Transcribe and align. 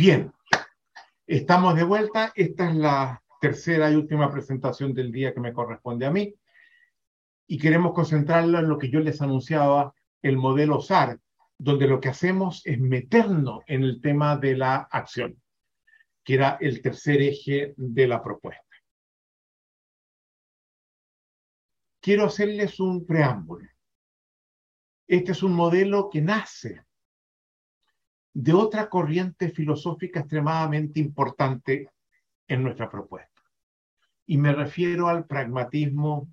Bien, 0.00 0.32
estamos 1.26 1.74
de 1.74 1.82
vuelta. 1.82 2.32
Esta 2.36 2.70
es 2.70 2.76
la 2.76 3.20
tercera 3.40 3.90
y 3.90 3.96
última 3.96 4.30
presentación 4.30 4.94
del 4.94 5.10
día 5.10 5.34
que 5.34 5.40
me 5.40 5.52
corresponde 5.52 6.06
a 6.06 6.12
mí. 6.12 6.36
Y 7.48 7.58
queremos 7.58 7.94
concentrarla 7.94 8.60
en 8.60 8.68
lo 8.68 8.78
que 8.78 8.90
yo 8.90 9.00
les 9.00 9.20
anunciaba, 9.22 9.92
el 10.22 10.36
modelo 10.36 10.80
SAR, 10.80 11.18
donde 11.58 11.88
lo 11.88 11.98
que 11.98 12.10
hacemos 12.10 12.64
es 12.64 12.78
meternos 12.78 13.64
en 13.66 13.82
el 13.82 14.00
tema 14.00 14.36
de 14.36 14.56
la 14.56 14.76
acción, 14.88 15.42
que 16.22 16.34
era 16.34 16.58
el 16.60 16.80
tercer 16.80 17.20
eje 17.20 17.74
de 17.76 18.06
la 18.06 18.22
propuesta. 18.22 18.62
Quiero 22.00 22.26
hacerles 22.26 22.78
un 22.78 23.04
preámbulo. 23.04 23.68
Este 25.08 25.32
es 25.32 25.42
un 25.42 25.54
modelo 25.54 26.08
que 26.08 26.20
nace 26.20 26.84
de 28.40 28.52
otra 28.52 28.88
corriente 28.88 29.50
filosófica 29.50 30.20
extremadamente 30.20 31.00
importante 31.00 31.90
en 32.46 32.62
nuestra 32.62 32.88
propuesta. 32.88 33.42
Y 34.26 34.38
me 34.38 34.52
refiero 34.52 35.08
al 35.08 35.26
pragmatismo 35.26 36.32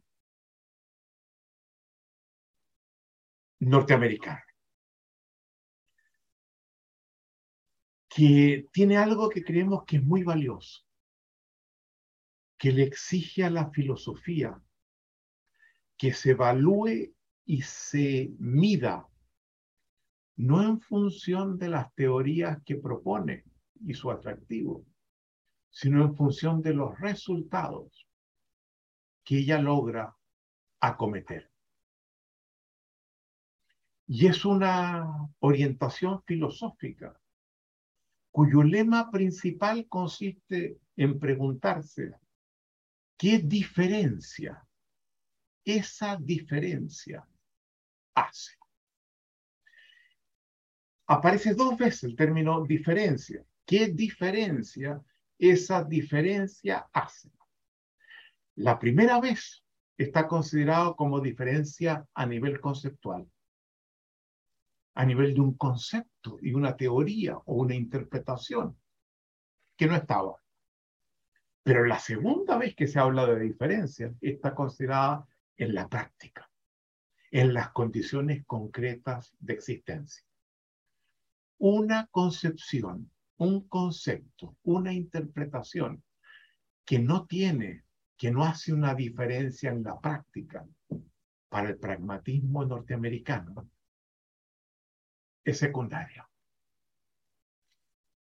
norteamericano, 3.61 4.43
que 8.07 8.67
tiene 8.71 8.97
algo 8.97 9.27
que 9.27 9.43
creemos 9.43 9.83
que 9.85 9.97
es 9.97 10.03
muy 10.03 10.21
valioso, 10.21 10.85
que 12.55 12.71
le 12.71 12.83
exige 12.83 13.43
a 13.43 13.49
la 13.49 13.71
filosofía 13.71 14.61
que 15.97 16.13
se 16.13 16.31
evalúe 16.31 17.15
y 17.45 17.61
se 17.63 18.29
mida 18.37 19.09
no 20.37 20.61
en 20.63 20.79
función 20.81 21.57
de 21.57 21.69
las 21.69 21.93
teorías 21.93 22.61
que 22.63 22.75
propone 22.75 23.45
y 23.85 23.93
su 23.93 24.11
atractivo, 24.11 24.85
sino 25.69 26.03
en 26.03 26.15
función 26.15 26.61
de 26.61 26.73
los 26.73 26.97
resultados 26.99 28.07
que 29.23 29.39
ella 29.39 29.59
logra 29.59 30.15
acometer. 30.79 31.51
Y 34.07 34.27
es 34.27 34.45
una 34.45 35.29
orientación 35.39 36.21
filosófica 36.23 37.19
cuyo 38.29 38.63
lema 38.63 39.09
principal 39.09 39.87
consiste 39.87 40.79
en 40.97 41.19
preguntarse 41.19 42.13
qué 43.17 43.39
diferencia 43.39 44.61
esa 45.63 46.17
diferencia 46.17 47.25
hace 48.13 48.55
aparece 51.07 51.53
dos 51.53 51.77
veces 51.77 52.03
el 52.03 52.15
término 52.15 52.63
diferencia. 52.63 53.43
¿Qué 53.65 53.87
diferencia 53.87 55.01
esa 55.37 55.83
diferencia 55.83 56.87
hace? 56.93 57.31
La 58.55 58.79
primera 58.79 59.19
vez 59.19 59.63
está 59.97 60.27
considerado 60.27 60.95
como 60.95 61.19
diferencia 61.19 62.05
a 62.13 62.25
nivel 62.25 62.59
conceptual, 62.59 63.29
a 64.95 65.05
nivel 65.05 65.33
de 65.33 65.41
un 65.41 65.55
concepto 65.55 66.37
y 66.41 66.53
una 66.53 66.75
teoría 66.75 67.37
o 67.37 67.55
una 67.55 67.75
interpretación 67.75 68.77
que 69.77 69.87
no 69.87 69.95
estaba. 69.95 70.41
Pero 71.63 71.85
la 71.85 71.99
segunda 71.99 72.57
vez 72.57 72.75
que 72.75 72.87
se 72.87 72.99
habla 72.99 73.25
de 73.25 73.39
diferencia 73.39 74.13
está 74.21 74.53
considerada 74.53 75.27
en 75.57 75.73
la 75.73 75.89
práctica, 75.89 76.49
en 77.31 77.53
las 77.53 77.71
condiciones 77.71 78.45
concretas 78.45 79.35
de 79.39 79.53
existencia 79.53 80.24
una 81.57 82.07
concepción, 82.07 83.11
un 83.37 83.67
concepto, 83.67 84.57
una 84.63 84.93
interpretación 84.93 86.03
que 86.85 86.99
no 86.99 87.25
tiene, 87.25 87.85
que 88.17 88.31
no 88.31 88.43
hace 88.43 88.73
una 88.73 88.93
diferencia 88.93 89.71
en 89.71 89.83
la 89.83 89.99
práctica 89.99 90.65
para 91.49 91.69
el 91.69 91.77
pragmatismo 91.77 92.65
norteamericano, 92.65 93.69
es 95.43 95.59
secundaria. 95.59 96.27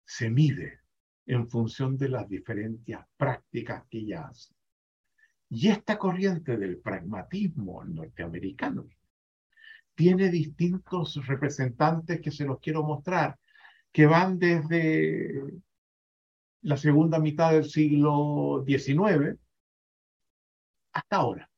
Se 0.05 0.29
mide 0.29 0.81
en 1.25 1.49
función 1.49 1.97
de 1.97 2.09
las 2.09 2.29
diferentes 2.29 2.97
prácticas 3.17 3.83
que 3.89 3.99
ella 3.99 4.27
hace. 4.27 4.55
Y 5.49 5.69
esta 5.69 5.97
corriente 5.97 6.57
del 6.57 6.79
pragmatismo 6.79 7.83
norteamericano 7.83 8.87
tiene 9.97 10.29
distintos 10.29 11.25
representantes 11.25 12.21
que 12.21 12.29
se 12.29 12.45
los 12.45 12.59
quiero 12.59 12.83
mostrar, 12.83 13.39
que 13.91 14.05
van 14.05 14.37
desde 14.37 15.43
la 16.61 16.77
segunda 16.77 17.17
mitad 17.17 17.51
del 17.51 17.65
siglo 17.67 18.63
XIX 18.67 19.39
hasta 20.93 21.15
ahora. 21.15 21.49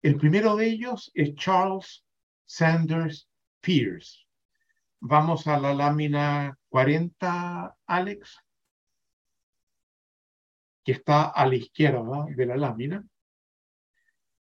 El 0.00 0.16
primero 0.16 0.56
de 0.56 0.68
ellos 0.68 1.10
es 1.12 1.34
Charles 1.34 2.06
Sanders 2.46 3.28
Peirce. 3.60 4.20
Vamos 5.00 5.46
a 5.46 5.60
la 5.60 5.74
lámina 5.74 6.58
40, 6.70 7.76
Alex, 7.86 8.38
que 10.82 10.92
está 10.92 11.28
a 11.28 11.46
la 11.46 11.56
izquierda 11.56 12.24
de 12.34 12.46
la 12.46 12.56
lámina. 12.56 13.04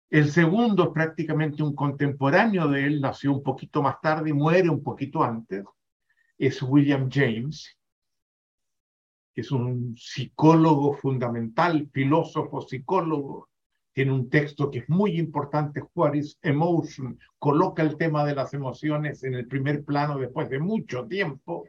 El 0.09 0.31
segundo 0.31 0.83
es 0.85 0.89
prácticamente 0.89 1.61
un 1.61 1.75
contemporáneo 1.75 2.67
de 2.69 2.85
él, 2.85 3.01
nació 3.01 3.33
un 3.33 3.43
poquito 3.43 3.81
más 3.81 3.99
tarde 3.99 4.29
y 4.29 4.33
muere 4.33 4.69
un 4.69 4.81
poquito 4.81 5.21
antes, 5.21 5.65
es 6.37 6.61
William 6.61 7.09
James, 7.11 7.77
que 9.33 9.41
es 9.41 9.51
un 9.51 9.95
psicólogo 9.97 10.93
fundamental, 10.93 11.89
filósofo, 11.91 12.61
psicólogo, 12.61 13.49
tiene 13.91 14.11
un 14.11 14.29
texto 14.29 14.69
que 14.69 14.79
es 14.79 14.89
muy 14.89 15.17
importante, 15.17 15.81
is 16.13 16.37
Emotion, 16.43 17.19
coloca 17.39 17.81
el 17.81 17.97
tema 17.97 18.23
de 18.23 18.35
las 18.35 18.53
emociones 18.53 19.23
en 19.23 19.33
el 19.33 19.47
primer 19.47 19.83
plano 19.83 20.19
después 20.19 20.49
de 20.49 20.59
mucho 20.59 21.07
tiempo. 21.07 21.67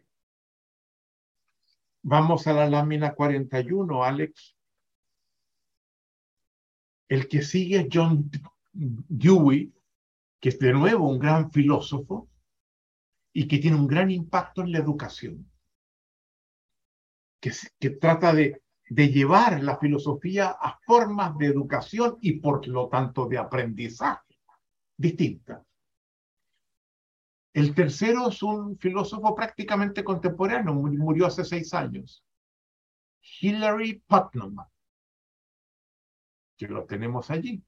Vamos 2.02 2.46
a 2.46 2.52
la 2.52 2.68
lámina 2.68 3.14
41, 3.14 4.04
Alex. 4.04 4.57
El 7.08 7.28
que 7.28 7.42
sigue 7.42 7.80
es 7.80 7.88
John 7.92 8.30
Dewey, 8.72 9.72
que 10.40 10.50
es 10.50 10.58
de 10.58 10.72
nuevo 10.72 11.08
un 11.08 11.18
gran 11.18 11.50
filósofo 11.50 12.28
y 13.32 13.48
que 13.48 13.58
tiene 13.58 13.76
un 13.76 13.86
gran 13.86 14.10
impacto 14.10 14.62
en 14.62 14.72
la 14.72 14.78
educación, 14.78 15.50
que, 17.40 17.90
trata 17.90 18.34
de, 18.34 18.62
de 18.90 19.08
llevar 19.08 19.62
la 19.62 19.78
filosofía 19.78 20.48
a 20.48 20.78
formas 20.84 21.36
de 21.38 21.46
educación 21.46 22.18
y 22.20 22.40
por 22.40 22.66
lo 22.68 22.88
tanto 22.88 23.26
de 23.26 23.38
aprendizaje 23.38 24.28
distintas. 24.96 25.64
El 27.54 27.74
tercero 27.74 28.28
es 28.28 28.42
un 28.42 28.78
filósofo 28.78 29.34
prácticamente 29.34 30.04
contemporáneo, 30.04 30.74
murió 30.74 31.26
hace 31.26 31.44
seis 31.44 31.72
años. 31.72 32.24
Hilary 33.40 34.02
Putnam, 34.06 34.56
que 36.58 36.66
lo 36.66 36.84
tenemos 36.84 37.30
allí. 37.30 37.64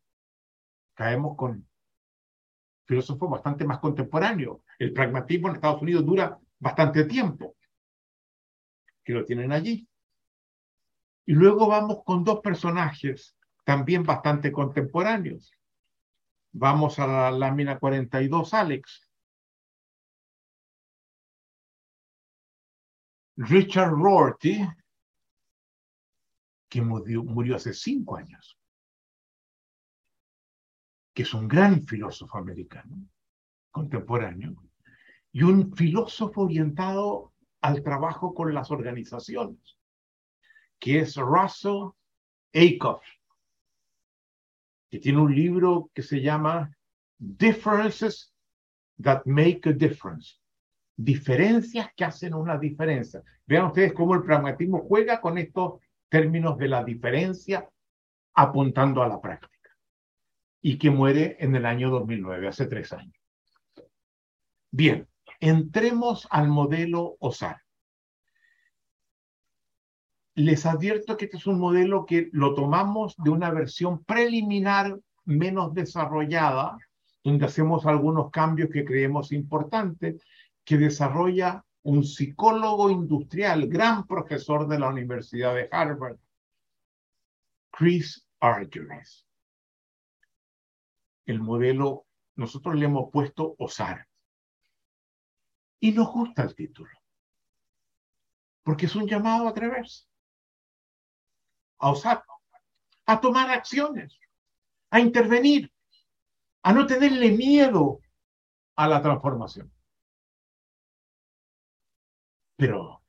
Caemos 0.95 1.37
con 1.37 1.67
filósofos 2.85 3.31
bastante 3.31 3.65
más 3.65 3.79
contemporáneos. 3.79 4.61
El 4.79 4.93
pragmatismo 4.93 5.49
en 5.49 5.55
Estados 5.55 5.81
Unidos 5.81 6.05
dura 6.05 6.39
bastante 6.59 7.05
tiempo, 7.05 7.57
que 9.05 9.13
lo 9.13 9.25
tienen 9.25 9.53
allí. 9.53 9.89
Y 11.25 11.33
luego 11.33 11.69
vamos 11.69 12.03
con 12.05 12.25
dos 12.25 12.41
personajes 12.41 13.37
también 13.65 14.03
bastante 14.03 14.51
contemporáneos. 14.51 15.53
Vamos 16.53 16.99
a 16.99 17.07
la 17.07 17.31
lámina 17.31 17.79
42, 17.79 18.53
Alex. 18.53 19.09
Richard 23.37 23.93
Rorty, 23.93 24.69
que 26.69 26.83
murió, 26.83 27.23
murió 27.23 27.57
hace 27.57 27.73
cinco 27.73 28.17
años 28.17 28.60
que 31.15 31.23
es 31.23 31.35
un 31.35 31.49
gran 31.49 31.83
filósofo 31.83 32.39
americano 32.39 33.07
contemporáneo, 33.71 34.57
y 35.33 35.43
un 35.43 35.73
filósofo 35.75 36.43
orientado 36.43 37.33
al 37.61 37.83
trabajo 37.83 38.35
con 38.35 38.53
las 38.53 38.71
organizaciones, 38.71 39.79
que 40.79 41.01
es 41.01 41.17
Russell 41.17 41.91
Acuff, 42.53 43.03
que 44.91 44.99
tiene 44.99 45.21
un 45.21 45.35
libro 45.35 45.91
que 45.95 46.03
se 46.03 46.21
llama 46.21 46.77
Differences 47.17 48.35
That 49.01 49.23
Make 49.25 49.69
a 49.69 49.73
Difference. 49.73 50.37
Diferencias 50.97 51.91
que 51.95 52.05
hacen 52.05 52.35
una 52.35 52.59
diferencia. 52.59 53.23
Vean 53.47 53.67
ustedes 53.67 53.93
cómo 53.93 54.15
el 54.15 54.23
pragmatismo 54.23 54.81
juega 54.81 55.21
con 55.21 55.39
estos 55.39 55.81
términos 56.09 56.59
de 56.59 56.69
la 56.69 56.83
diferencia 56.83 57.69
apuntando 58.35 59.03
a 59.03 59.09
la 59.09 59.21
práctica 59.21 59.60
y 60.63 60.79
que 60.79 60.91
muere 60.91 61.37
en 61.41 61.55
el 61.55 61.67
año 61.67 61.91
2009, 61.91 62.49
hace 62.49 62.67
tres 62.67 62.93
años. 62.93 63.15
Bien, 64.71 65.09
entremos 65.41 66.29
al 66.31 66.49
modelo 66.49 67.17
OSAR. 67.21 67.63
les 70.35 70.65
advierto 70.65 71.17
que 71.17 71.27
este 71.27 71.37
es 71.37 71.47
un 71.47 71.59
modelo 71.59 72.07
que 72.07 72.31
lo 72.33 72.55
tomamos 72.55 73.15
de 73.19 73.31
una 73.31 73.51
versión 73.51 74.05
preliminar 74.05 74.99
menos 75.25 75.75
desarrollada, 75.75 76.79
donde 77.23 77.45
hacemos 77.45 77.85
algunos 77.85 78.31
cambios 78.31 78.71
que 78.71 78.85
creemos 78.85 79.33
importantes, 79.33 80.23
que 80.65 80.79
desarrolla 80.79 81.65
un 81.83 82.05
psicólogo 82.05 82.91
industrial, 82.91 83.67
gran 83.69 84.07
profesor 84.07 84.67
de 84.69 84.79
la 84.79 84.89
Universidad 84.89 85.55
de 85.55 85.69
Harvard, 85.71 86.17
Chris 87.71 88.27
Argyris. 88.41 89.27
El 91.27 91.41
modelo, 91.41 92.07
nosotros 92.37 92.75
le 92.77 92.87
hemos 92.87 93.11
puesto 93.11 93.55
OSAR. 93.59 94.07
Y 95.81 95.93
nos 95.93 96.13
gusta 96.13 96.43
el 96.43 96.55
título, 96.55 96.91
porque 98.63 98.87
es 98.87 98.95
un 98.95 99.07
llamado 99.07 99.47
a 99.47 99.51
atreverse, 99.51 100.07
a 101.79 101.91
osar, 101.91 102.23
a 103.07 103.21
tomar 103.21 103.51
acciones, 103.51 104.19
a 104.91 105.01
intervenir, 105.01 105.73
a 106.63 106.73
no 106.73 106.87
tenerle 106.87 107.31
miedo 107.31 108.01
a 108.77 108.89
la 108.89 109.01
transformación. 109.01 109.73
Pero 112.57 113.03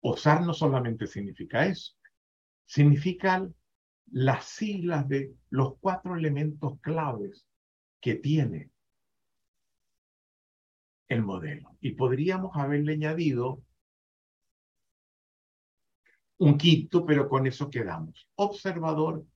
osar 0.00 0.42
no 0.42 0.52
solamente 0.52 1.06
significa 1.06 1.64
eso, 1.64 1.94
significa 2.66 3.48
las 4.06 4.44
siglas 4.44 5.08
de 5.08 5.34
los 5.50 5.78
cuatro 5.78 6.16
elementos 6.16 6.78
claves 6.80 7.46
que 8.00 8.16
tiene 8.16 8.70
el 11.08 11.22
modelo. 11.22 11.76
Y 11.80 11.92
podríamos 11.92 12.56
haberle 12.56 12.92
añadido 12.94 13.62
un 16.38 16.58
quinto, 16.58 17.04
pero 17.06 17.28
con 17.28 17.46
eso 17.46 17.70
quedamos. 17.70 18.28
Observador, 18.34 19.26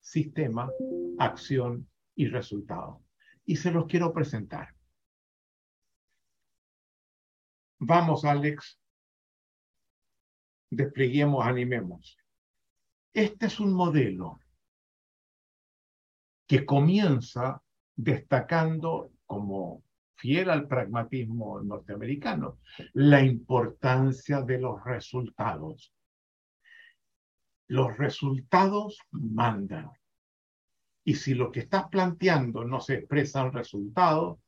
sistema, 0.00 0.70
acción 1.18 1.88
y 2.14 2.26
resultado. 2.28 3.02
Y 3.44 3.56
se 3.56 3.70
los 3.70 3.86
quiero 3.86 4.12
presentar. 4.12 4.74
Vamos, 7.78 8.24
Alex, 8.24 8.78
despleguemos, 10.70 11.46
animemos. 11.46 12.18
Este 13.18 13.46
es 13.46 13.58
un 13.58 13.72
modelo 13.72 14.38
que 16.46 16.64
comienza 16.64 17.60
destacando 17.96 19.10
como 19.26 19.82
fiel 20.14 20.50
al 20.50 20.68
pragmatismo 20.68 21.60
norteamericano, 21.60 22.60
la 22.92 23.20
importancia 23.20 24.42
de 24.42 24.60
los 24.60 24.84
resultados. 24.84 25.92
Los 27.66 27.98
resultados 27.98 29.00
mandan. 29.10 29.90
Y 31.02 31.14
si 31.16 31.34
lo 31.34 31.50
que 31.50 31.58
estás 31.58 31.88
planteando 31.88 32.64
no 32.64 32.78
se 32.78 32.98
expresa 32.98 33.40
en 33.40 33.52
resultados, 33.52 34.38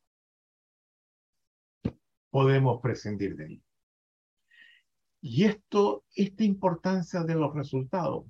podemos 2.29 2.79
prescindir 2.81 3.35
de 3.35 3.45
él. 3.47 3.63
Y 5.19 5.43
esto, 5.43 6.05
esta 6.15 6.45
importancia 6.45 7.23
de 7.23 7.35
los 7.35 7.53
resultados 7.53 8.27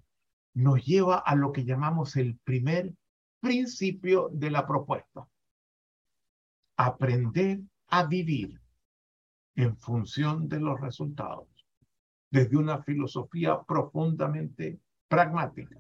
nos 0.54 0.86
lleva 0.86 1.18
a 1.18 1.36
lo 1.36 1.52
que 1.52 1.64
llamamos 1.64 2.16
el 2.16 2.38
primer 2.40 2.94
principio 3.40 4.30
de 4.32 4.52
la 4.52 4.68
propuesta. 4.68 5.28
Aprender 6.78 7.62
a 7.88 8.06
vivir 8.06 8.62
en 9.56 9.78
función 9.78 10.48
de 10.48 10.60
los 10.60 10.80
resultados, 10.80 11.48
desde 12.30 12.58
una 12.58 12.82
filosofía 12.84 13.62
profundamente 13.64 14.80
pragmática. 15.08 15.78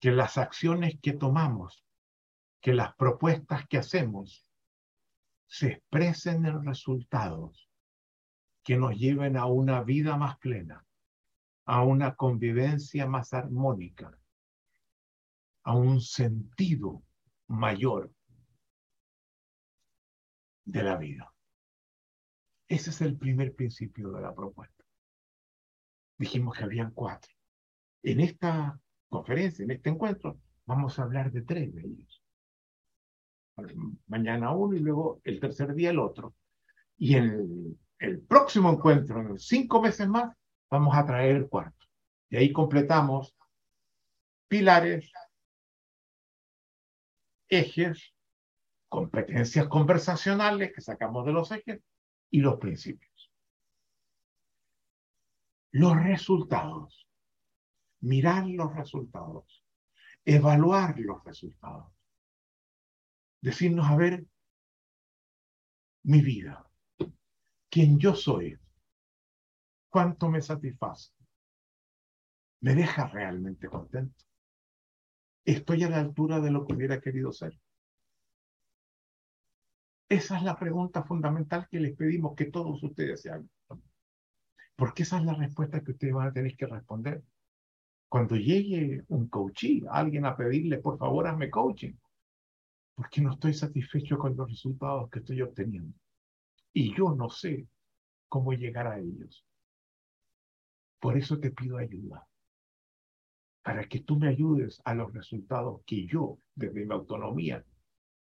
Que 0.00 0.12
las 0.12 0.38
acciones 0.38 0.98
que 1.00 1.12
tomamos, 1.12 1.84
que 2.60 2.74
las 2.74 2.94
propuestas 2.94 3.66
que 3.68 3.78
hacemos, 3.78 4.46
se 5.46 5.68
expresen 5.72 6.46
en 6.46 6.64
resultados 6.64 7.68
que 8.62 8.76
nos 8.76 8.96
lleven 8.96 9.36
a 9.36 9.46
una 9.46 9.82
vida 9.82 10.16
más 10.16 10.38
plena, 10.38 10.86
a 11.70 11.84
una 11.84 12.16
convivencia 12.16 13.06
más 13.06 13.32
armónica, 13.32 14.12
a 15.62 15.76
un 15.76 16.00
sentido 16.00 17.04
mayor 17.46 18.12
de 20.64 20.82
la 20.82 20.96
vida. 20.96 21.32
Ese 22.66 22.90
es 22.90 23.00
el 23.02 23.16
primer 23.16 23.54
principio 23.54 24.10
de 24.10 24.20
la 24.20 24.34
propuesta. 24.34 24.84
Dijimos 26.18 26.58
que 26.58 26.64
habían 26.64 26.90
cuatro. 26.90 27.32
En 28.02 28.18
esta 28.18 28.76
conferencia, 29.08 29.62
en 29.62 29.70
este 29.70 29.90
encuentro, 29.90 30.40
vamos 30.66 30.98
a 30.98 31.04
hablar 31.04 31.30
de 31.30 31.42
tres 31.42 31.72
de 31.72 31.82
ellos. 31.82 32.20
Mañana 34.08 34.50
uno 34.50 34.74
y 34.74 34.80
luego 34.80 35.20
el 35.22 35.38
tercer 35.38 35.72
día 35.74 35.90
el 35.90 36.00
otro. 36.00 36.34
Y 36.98 37.14
en 37.14 37.78
el 38.00 38.22
próximo 38.22 38.72
encuentro, 38.72 39.20
en 39.20 39.38
cinco 39.38 39.80
meses 39.80 40.08
más, 40.08 40.36
vamos 40.70 40.96
a 40.96 41.04
traer 41.04 41.36
el 41.36 41.48
cuarto. 41.48 41.86
Y 42.30 42.36
ahí 42.36 42.52
completamos 42.52 43.36
pilares, 44.48 45.12
ejes, 47.48 48.14
competencias 48.88 49.66
conversacionales 49.68 50.72
que 50.72 50.80
sacamos 50.80 51.26
de 51.26 51.32
los 51.32 51.50
ejes 51.50 51.82
y 52.30 52.40
los 52.40 52.58
principios. 52.58 53.32
Los 55.72 55.96
resultados. 56.02 57.08
Mirar 58.00 58.46
los 58.46 58.74
resultados. 58.74 59.64
Evaluar 60.24 60.98
los 60.98 61.22
resultados. 61.24 61.92
Decirnos, 63.40 63.86
a 63.86 63.96
ver, 63.96 64.26
mi 66.02 66.20
vida, 66.20 66.68
quién 67.70 67.98
yo 67.98 68.14
soy, 68.14 68.58
cuánto 69.90 70.30
me 70.30 70.40
satisface, 70.40 71.12
me 72.60 72.74
deja 72.74 73.08
realmente 73.08 73.68
contento. 73.68 74.24
¿Estoy 75.44 75.82
a 75.84 75.90
la 75.90 75.98
altura 75.98 76.40
de 76.40 76.50
lo 76.50 76.66
que 76.66 76.74
hubiera 76.74 77.00
querido 77.00 77.32
ser? 77.32 77.58
Esa 80.08 80.36
es 80.36 80.42
la 80.42 80.58
pregunta 80.58 81.02
fundamental 81.04 81.68
que 81.70 81.80
les 81.80 81.96
pedimos 81.96 82.34
que 82.34 82.46
todos 82.46 82.82
ustedes 82.82 83.22
se 83.22 83.30
hagan. 83.30 83.50
Porque 84.76 85.02
esa 85.02 85.18
es 85.18 85.24
la 85.24 85.34
respuesta 85.34 85.82
que 85.82 85.92
ustedes 85.92 86.14
van 86.14 86.28
a 86.28 86.32
tener 86.32 86.56
que 86.56 86.66
responder. 86.66 87.22
Cuando 88.08 88.36
llegue 88.36 89.04
un 89.08 89.28
coachee, 89.28 89.84
alguien 89.90 90.26
a 90.26 90.36
pedirle, 90.36 90.78
por 90.78 90.98
favor, 90.98 91.26
hazme 91.28 91.48
coaching, 91.48 91.92
porque 92.94 93.20
no 93.20 93.32
estoy 93.32 93.54
satisfecho 93.54 94.18
con 94.18 94.36
los 94.36 94.48
resultados 94.48 95.08
que 95.10 95.20
estoy 95.20 95.42
obteniendo. 95.42 95.96
Y 96.72 96.94
yo 96.94 97.14
no 97.14 97.30
sé 97.30 97.68
cómo 98.28 98.52
llegar 98.52 98.86
a 98.86 98.98
ellos. 98.98 99.44
Por 101.00 101.16
eso 101.16 101.40
te 101.40 101.50
pido 101.50 101.78
ayuda 101.78 102.26
para 103.62 103.86
que 103.88 104.00
tú 104.00 104.18
me 104.18 104.28
ayudes 104.28 104.80
a 104.84 104.94
los 104.94 105.12
resultados 105.12 105.82
que 105.86 106.06
yo, 106.06 106.38
desde 106.54 106.84
mi 106.84 106.94
autonomía, 106.94 107.64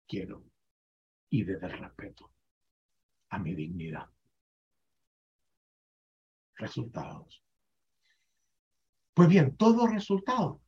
quiero 0.08 0.44
y 1.30 1.44
desde 1.44 1.68
el 1.68 1.80
respeto 1.80 2.32
a 3.30 3.40
mi 3.40 3.56
dignidad. 3.56 4.10
Resultados. 6.56 7.44
Pues 9.14 9.28
bien, 9.28 9.56
todo 9.56 9.88
resultado 9.88 10.62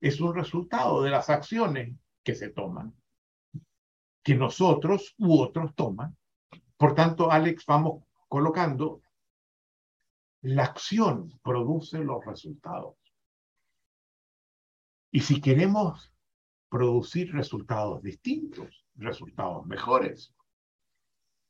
es 0.00 0.20
un 0.20 0.34
resultado 0.34 1.02
de 1.02 1.10
las 1.10 1.28
acciones 1.28 1.94
que 2.22 2.34
se 2.34 2.50
toman, 2.50 2.94
que 4.22 4.34
nosotros 4.34 5.14
u 5.18 5.40
otros 5.40 5.74
toman. 5.74 6.16
Por 6.76 6.94
tanto, 6.94 7.30
Alex, 7.30 7.64
vamos 7.66 8.04
colocando, 8.28 9.02
la 10.42 10.64
acción 10.64 11.38
produce 11.42 11.98
los 11.98 12.24
resultados. 12.24 12.96
Y 15.10 15.20
si 15.20 15.40
queremos 15.40 16.12
producir 16.68 17.32
resultados 17.32 18.02
distintos, 18.02 18.86
resultados 18.94 19.66
mejores, 19.66 20.34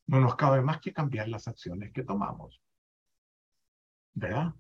no 0.06 0.20
nos 0.20 0.34
cabe 0.34 0.62
más 0.62 0.80
que 0.80 0.92
cambiar 0.92 1.28
las 1.28 1.46
acciones 1.46 1.92
que 1.92 2.02
tomamos. 2.02 2.60
¿Verdad? 4.14 4.54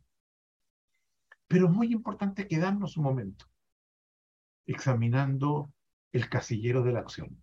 Pero 1.48 1.66
es 1.66 1.72
muy 1.72 1.92
importante 1.92 2.46
quedarnos 2.46 2.96
un 2.96 3.04
momento 3.04 3.46
examinando 4.66 5.72
el 6.12 6.28
casillero 6.28 6.82
de 6.82 6.92
la 6.92 7.00
acción. 7.00 7.42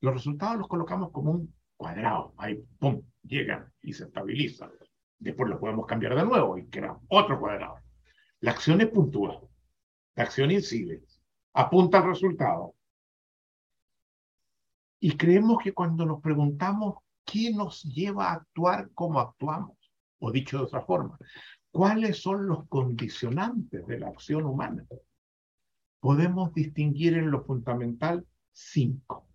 Los 0.00 0.14
resultados 0.14 0.56
los 0.56 0.68
colocamos 0.68 1.10
como 1.10 1.32
un 1.32 1.54
cuadrado, 1.76 2.32
ahí, 2.38 2.64
pum, 2.78 3.02
llegan 3.22 3.70
y 3.82 3.92
se 3.92 4.04
estabilizan. 4.04 4.70
Después 5.18 5.50
lo 5.50 5.58
podemos 5.58 5.86
cambiar 5.86 6.14
de 6.14 6.24
nuevo 6.24 6.56
y 6.56 6.66
crea 6.66 6.96
otro 7.08 7.40
cuadrado. 7.40 7.78
La 8.40 8.52
acción 8.52 8.80
es 8.80 8.88
puntual. 8.88 9.40
La 10.14 10.24
acción 10.24 10.50
incide, 10.50 11.04
apunta 11.52 11.98
al 11.98 12.08
resultado. 12.08 12.74
Y 15.00 15.16
creemos 15.16 15.58
que 15.62 15.72
cuando 15.72 16.04
nos 16.04 16.20
preguntamos 16.20 16.96
qué 17.24 17.52
nos 17.52 17.82
lleva 17.84 18.30
a 18.30 18.34
actuar 18.34 18.90
como 18.94 19.20
actuamos, 19.20 19.76
O 20.20 20.32
dicho 20.32 20.58
de 20.58 20.64
otra 20.64 20.80
forma, 20.80 21.16
¿cuáles 21.70 22.20
son 22.20 22.48
los 22.48 22.66
condicionantes 22.66 23.86
de 23.86 24.00
la 24.00 24.08
acción 24.08 24.44
humana? 24.44 24.84
Podemos 26.00 26.52
distinguir 26.52 27.14
en 27.14 27.30
lo 27.30 27.44
fundamental 27.44 28.26
cinco. 28.50 29.27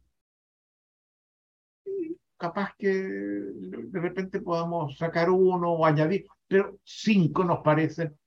Capaz 2.43 2.75
que 2.77 2.89
de 2.91 3.99
repente 4.01 4.41
podamos 4.41 4.97
sacar 4.97 5.29
uno 5.29 5.71
o 5.71 5.85
añadir, 5.85 6.25
pero 6.45 6.77
cinco 6.83 7.45
nos 7.45 7.59
parecen. 7.59 8.17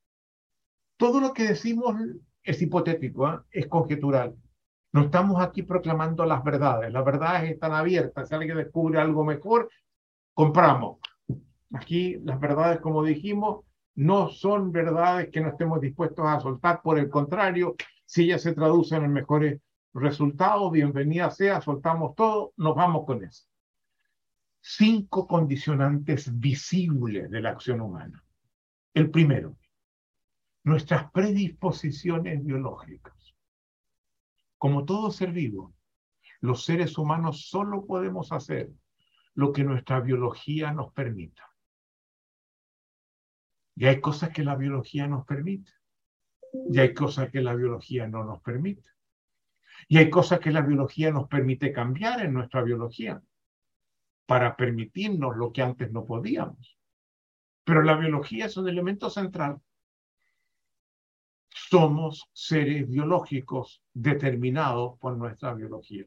Todo 0.96 1.20
lo 1.20 1.34
que 1.34 1.48
decimos 1.48 1.94
es 2.42 2.62
hipotético, 2.62 3.28
¿eh? 3.28 3.38
es 3.50 3.66
conjetural. 3.66 4.34
No 4.92 5.02
estamos 5.02 5.42
aquí 5.42 5.64
proclamando 5.64 6.24
las 6.24 6.42
verdades. 6.42 6.90
Las 6.94 7.04
verdades 7.04 7.50
están 7.50 7.72
abiertas. 7.72 8.30
Si 8.30 8.34
alguien 8.34 8.56
descubre 8.56 8.98
algo 8.98 9.22
mejor, 9.22 9.68
compramos. 10.32 10.96
Aquí 11.74 12.16
las 12.24 12.40
verdades, 12.40 12.80
como 12.80 13.04
dijimos, 13.04 13.66
no 13.96 14.30
son 14.30 14.72
verdades 14.72 15.28
que 15.28 15.42
no 15.42 15.50
estemos 15.50 15.78
dispuestos 15.82 16.24
a 16.26 16.40
soltar. 16.40 16.80
Por 16.80 16.98
el 16.98 17.10
contrario, 17.10 17.76
si 18.06 18.24
ellas 18.24 18.40
se 18.40 18.54
traducen 18.54 19.04
en 19.04 19.12
mejores 19.12 19.60
resultados, 19.92 20.72
bienvenida 20.72 21.30
sea, 21.30 21.60
soltamos 21.60 22.14
todo, 22.14 22.54
nos 22.56 22.74
vamos 22.74 23.04
con 23.04 23.22
eso. 23.22 23.44
Cinco 24.68 25.28
condicionantes 25.28 26.40
visibles 26.40 27.30
de 27.30 27.40
la 27.40 27.50
acción 27.50 27.80
humana. 27.80 28.24
El 28.94 29.12
primero, 29.12 29.56
nuestras 30.64 31.08
predisposiciones 31.12 32.44
biológicas. 32.44 33.36
Como 34.58 34.84
todo 34.84 35.12
ser 35.12 35.30
vivo, 35.30 35.72
los 36.40 36.64
seres 36.64 36.98
humanos 36.98 37.48
solo 37.48 37.86
podemos 37.86 38.32
hacer 38.32 38.72
lo 39.34 39.52
que 39.52 39.62
nuestra 39.62 40.00
biología 40.00 40.72
nos 40.72 40.92
permita. 40.92 41.48
Y 43.76 43.86
hay 43.86 44.00
cosas 44.00 44.30
que 44.30 44.42
la 44.42 44.56
biología 44.56 45.06
nos 45.06 45.24
permite. 45.24 45.70
Y 46.72 46.80
hay 46.80 46.92
cosas 46.92 47.30
que 47.30 47.40
la 47.40 47.54
biología 47.54 48.08
no 48.08 48.24
nos 48.24 48.42
permite. 48.42 48.90
Y 49.86 49.98
hay 49.98 50.10
cosas 50.10 50.40
que 50.40 50.50
la 50.50 50.62
biología 50.62 51.12
nos 51.12 51.28
permite 51.28 51.72
cambiar 51.72 52.20
en 52.22 52.32
nuestra 52.34 52.64
biología 52.64 53.22
para 54.26 54.56
permitirnos 54.56 55.36
lo 55.36 55.52
que 55.52 55.62
antes 55.62 55.90
no 55.92 56.04
podíamos. 56.04 56.78
Pero 57.64 57.82
la 57.82 57.96
biología 57.96 58.46
es 58.46 58.56
un 58.56 58.68
elemento 58.68 59.10
central 59.10 59.60
somos 61.68 62.28
seres 62.32 62.86
biológicos 62.86 63.82
determinados 63.94 64.98
por 64.98 65.16
nuestra 65.16 65.54
biología. 65.54 66.04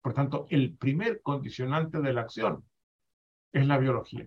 Por 0.00 0.14
tanto, 0.14 0.46
el 0.48 0.76
primer 0.76 1.20
condicionante 1.20 2.00
de 2.00 2.12
la 2.12 2.22
acción 2.22 2.64
es 3.52 3.66
la 3.66 3.78
biología. 3.78 4.26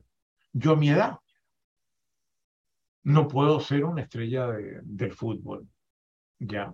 Yo 0.53 0.73
a 0.73 0.75
mi 0.75 0.89
edad 0.89 1.19
no 3.03 3.27
puedo 3.27 3.59
ser 3.59 3.83
una 3.83 4.03
estrella 4.03 4.47
del 4.83 5.13
fútbol. 5.13 5.67
Ya. 6.37 6.73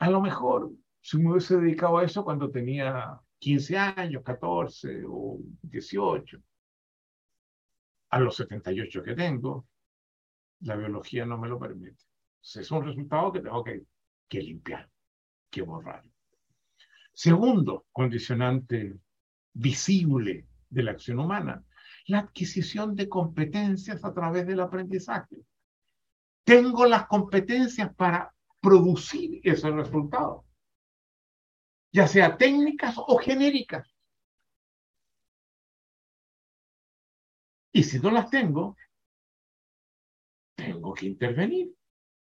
A 0.00 0.10
lo 0.10 0.20
mejor, 0.20 0.72
si 1.00 1.18
me 1.18 1.30
hubiese 1.30 1.56
dedicado 1.56 1.98
a 1.98 2.04
eso 2.04 2.24
cuando 2.24 2.50
tenía 2.50 3.20
15 3.40 3.78
años, 3.78 4.22
14 4.22 5.02
o 5.08 5.38
18, 5.62 6.38
a 8.10 8.20
los 8.20 8.36
78 8.36 9.02
que 9.02 9.14
tengo, 9.14 9.66
la 10.60 10.76
biología 10.76 11.24
no 11.24 11.38
me 11.38 11.48
lo 11.48 11.58
permite. 11.58 12.04
es 12.42 12.70
un 12.70 12.84
resultado 12.84 13.32
que 13.32 13.40
tengo 13.40 13.64
que, 13.64 13.82
que 14.28 14.42
limpiar, 14.42 14.88
que 15.48 15.62
borrar. 15.62 16.04
Segundo 17.14 17.86
condicionante 17.92 18.98
visible 19.54 20.46
de 20.68 20.82
la 20.82 20.92
acción 20.92 21.18
humana, 21.18 21.64
la 22.06 22.20
adquisición 22.20 22.94
de 22.94 23.08
competencias 23.08 24.04
a 24.04 24.12
través 24.12 24.46
del 24.46 24.60
aprendizaje. 24.60 25.36
Tengo 26.44 26.86
las 26.86 27.06
competencias 27.06 27.94
para 27.94 28.34
producir 28.60 29.40
ese 29.44 29.70
resultado, 29.70 30.44
ya 31.92 32.06
sea 32.06 32.36
técnicas 32.36 32.94
o 32.96 33.18
genéricas. 33.18 33.94
Y 37.72 37.84
si 37.84 37.98
no 38.00 38.10
las 38.10 38.30
tengo, 38.30 38.76
tengo 40.54 40.92
que 40.92 41.06
intervenir, 41.06 41.74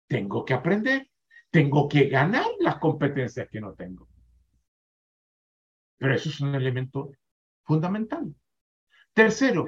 tengo 0.09 0.45
que 0.45 0.55
aprender, 0.55 1.11
tengo 1.51 1.89
que 1.89 2.09
ganar 2.09 2.47
las 2.61 2.79
competencias 2.79 3.49
que 3.49 3.61
no 3.61 3.75
tengo. 3.75 4.09
Pero 5.99 6.15
eso 6.15 6.29
es 6.29 6.41
un 6.41 6.55
elemento 6.55 7.13
fundamental. 7.65 8.35
Tercero, 9.15 9.67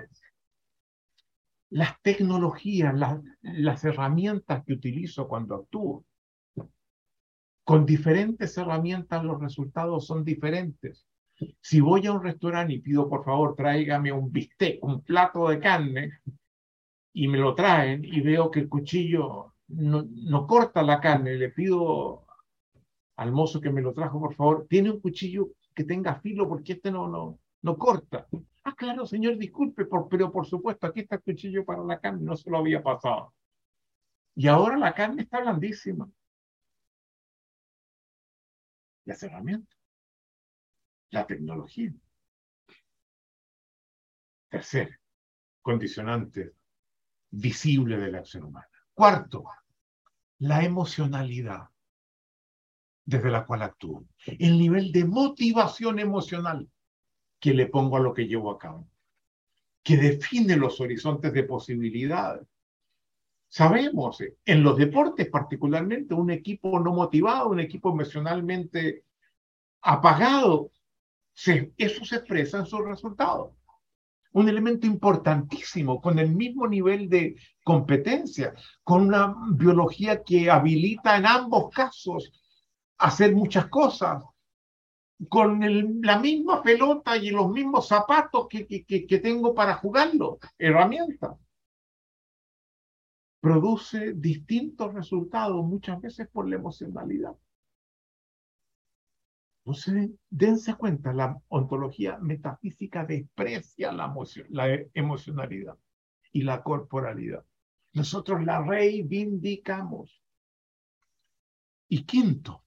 las 1.70 2.00
tecnologías, 2.02 2.94
las, 2.94 3.20
las 3.40 3.84
herramientas 3.84 4.64
que 4.64 4.74
utilizo 4.74 5.28
cuando 5.28 5.54
actúo. 5.54 6.04
Con 7.68 7.84
diferentes 7.84 8.56
herramientas 8.56 9.22
los 9.22 9.38
resultados 9.38 10.06
son 10.06 10.24
diferentes. 10.24 11.06
Si 11.60 11.80
voy 11.82 12.06
a 12.06 12.12
un 12.12 12.22
restaurante 12.22 12.72
y 12.72 12.80
pido, 12.80 13.10
por 13.10 13.26
favor, 13.26 13.54
tráigame 13.56 14.10
un 14.10 14.32
bistec, 14.32 14.82
un 14.82 15.02
plato 15.02 15.50
de 15.50 15.60
carne, 15.60 16.12
y 17.12 17.28
me 17.28 17.36
lo 17.36 17.54
traen 17.54 18.06
y 18.06 18.22
veo 18.22 18.50
que 18.50 18.60
el 18.60 18.70
cuchillo 18.70 19.52
no, 19.66 20.46
corta 20.46 20.82
la 20.82 20.98
carne, 20.98 21.34
le 21.34 21.50
pido 21.50 22.24
al 23.16 23.32
mozo 23.32 23.60
que 23.60 23.68
me 23.68 23.82
lo 23.82 23.92
trajo, 23.92 24.18
por 24.18 24.34
favor, 24.34 24.66
tiene 24.66 24.90
un 24.90 25.00
cuchillo 25.00 25.50
que 25.74 25.84
tenga 25.84 26.14
filo 26.20 26.48
porque 26.48 26.72
este 26.72 26.90
no, 26.90 27.06
no, 27.06 27.38
no 27.60 27.76
corta. 27.76 28.26
Ah, 28.64 28.74
claro, 28.74 29.04
señor, 29.04 29.36
disculpe, 29.36 29.84
por, 29.84 30.08
pero 30.08 30.32
por 30.32 30.46
supuesto, 30.46 30.86
aquí 30.86 31.00
está 31.00 31.16
el 31.16 31.22
cuchillo 31.22 31.66
para 31.66 31.84
la 31.84 32.00
carne, 32.00 32.22
no 32.22 32.34
se 32.34 32.48
lo 32.48 32.56
había 32.56 32.82
pasado. 32.82 33.34
Y 34.34 34.46
ahora 34.46 34.78
la 34.78 34.94
carne 34.94 35.20
está 35.20 35.40
blandísima. 35.42 36.08
Las 39.08 39.22
herramientas, 39.22 39.74
la 41.08 41.26
tecnología. 41.26 41.90
Tercer 44.50 45.00
condicionante 45.62 46.52
visible 47.30 47.96
de 47.96 48.12
la 48.12 48.18
acción 48.18 48.44
humana. 48.44 48.68
Cuarto, 48.92 49.44
la 50.40 50.62
emocionalidad 50.62 51.70
desde 53.06 53.30
la 53.30 53.46
cual 53.46 53.62
actúo. 53.62 54.04
El 54.26 54.58
nivel 54.58 54.92
de 54.92 55.06
motivación 55.06 55.98
emocional 56.00 56.70
que 57.40 57.54
le 57.54 57.64
pongo 57.64 57.96
a 57.96 58.00
lo 58.00 58.12
que 58.12 58.26
llevo 58.26 58.50
a 58.50 58.58
cabo, 58.58 58.90
que 59.82 59.96
define 59.96 60.54
los 60.54 60.82
horizontes 60.82 61.32
de 61.32 61.44
posibilidades. 61.44 62.46
Sabemos, 63.48 64.20
eh, 64.20 64.36
en 64.44 64.62
los 64.62 64.76
deportes 64.76 65.28
particularmente, 65.28 66.14
un 66.14 66.30
equipo 66.30 66.78
no 66.80 66.92
motivado, 66.92 67.48
un 67.48 67.60
equipo 67.60 67.90
emocionalmente 67.90 69.04
apagado, 69.82 70.70
eso 71.76 72.04
se 72.04 72.16
expresa 72.16 72.58
en 72.58 72.66
sus 72.66 72.84
resultados 72.84 73.52
un 74.32 74.48
elemento 74.48 74.86
importantísimo, 74.86 76.00
con 76.00 76.18
el 76.18 76.34
mismo 76.34 76.66
nivel 76.68 77.08
de 77.08 77.36
competencia, 77.64 78.54
con 78.84 79.02
una 79.02 79.34
biología 79.52 80.22
que 80.22 80.50
habilita 80.50 81.16
en 81.16 81.26
ambos 81.26 81.70
casos 81.70 82.32
hacer 82.98 83.34
muchas 83.34 83.66
cosas, 83.66 84.22
con 85.28 85.60
la 86.02 86.18
misma 86.18 86.62
pelota 86.62 87.16
y 87.16 87.30
los 87.30 87.50
mismos 87.50 87.88
zapatos 87.88 88.46
que, 88.48 88.66
que 88.66 89.18
tengo 89.18 89.54
para 89.54 89.74
jugarlo, 89.74 90.38
herramientas. 90.58 91.32
Produce 93.40 94.14
distintos 94.14 94.94
resultados 94.94 95.64
muchas 95.64 96.00
veces 96.00 96.28
por 96.28 96.48
la 96.48 96.56
emocionalidad. 96.56 97.36
Entonces, 99.64 100.10
dense 100.30 100.74
cuenta, 100.76 101.12
la 101.12 101.38
ontología 101.48 102.18
metafísica 102.18 103.04
desprecia 103.04 103.92
la, 103.92 104.12
la 104.48 104.78
emocionalidad 104.94 105.76
y 106.32 106.42
la 106.42 106.62
corporalidad. 106.62 107.44
Nosotros 107.92 108.42
la 108.44 108.62
reivindicamos. 108.62 110.22
Y 111.88 112.04
quinto, 112.04 112.64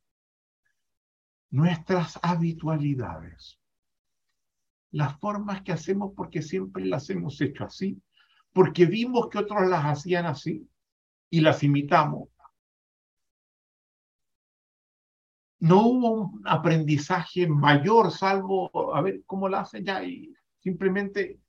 nuestras 1.49 2.19
habitualidades. 2.21 3.59
Las 4.91 5.19
formas 5.19 5.61
que 5.63 5.71
hacemos 5.71 6.13
porque 6.15 6.41
siempre 6.41 6.85
las 6.85 7.09
hemos 7.09 7.39
hecho 7.41 7.65
así, 7.65 8.01
porque 8.53 8.85
vimos 8.85 9.29
que 9.29 9.39
otros 9.39 9.67
las 9.67 9.85
hacían 9.85 10.25
así 10.25 10.67
y 11.29 11.41
las 11.41 11.63
imitamos 11.63 12.29
no 15.61 15.85
hubo 15.85 16.11
un 16.11 16.41
aprendizaje 16.45 17.47
mayor, 17.47 18.11
salvo 18.11 18.95
a 18.95 19.01
ver 19.01 19.21
cómo 19.27 19.47
lo 19.47 19.57
hacen 19.57 19.85
ya 19.85 20.03
y 20.03 20.33
simplemente 20.59 21.39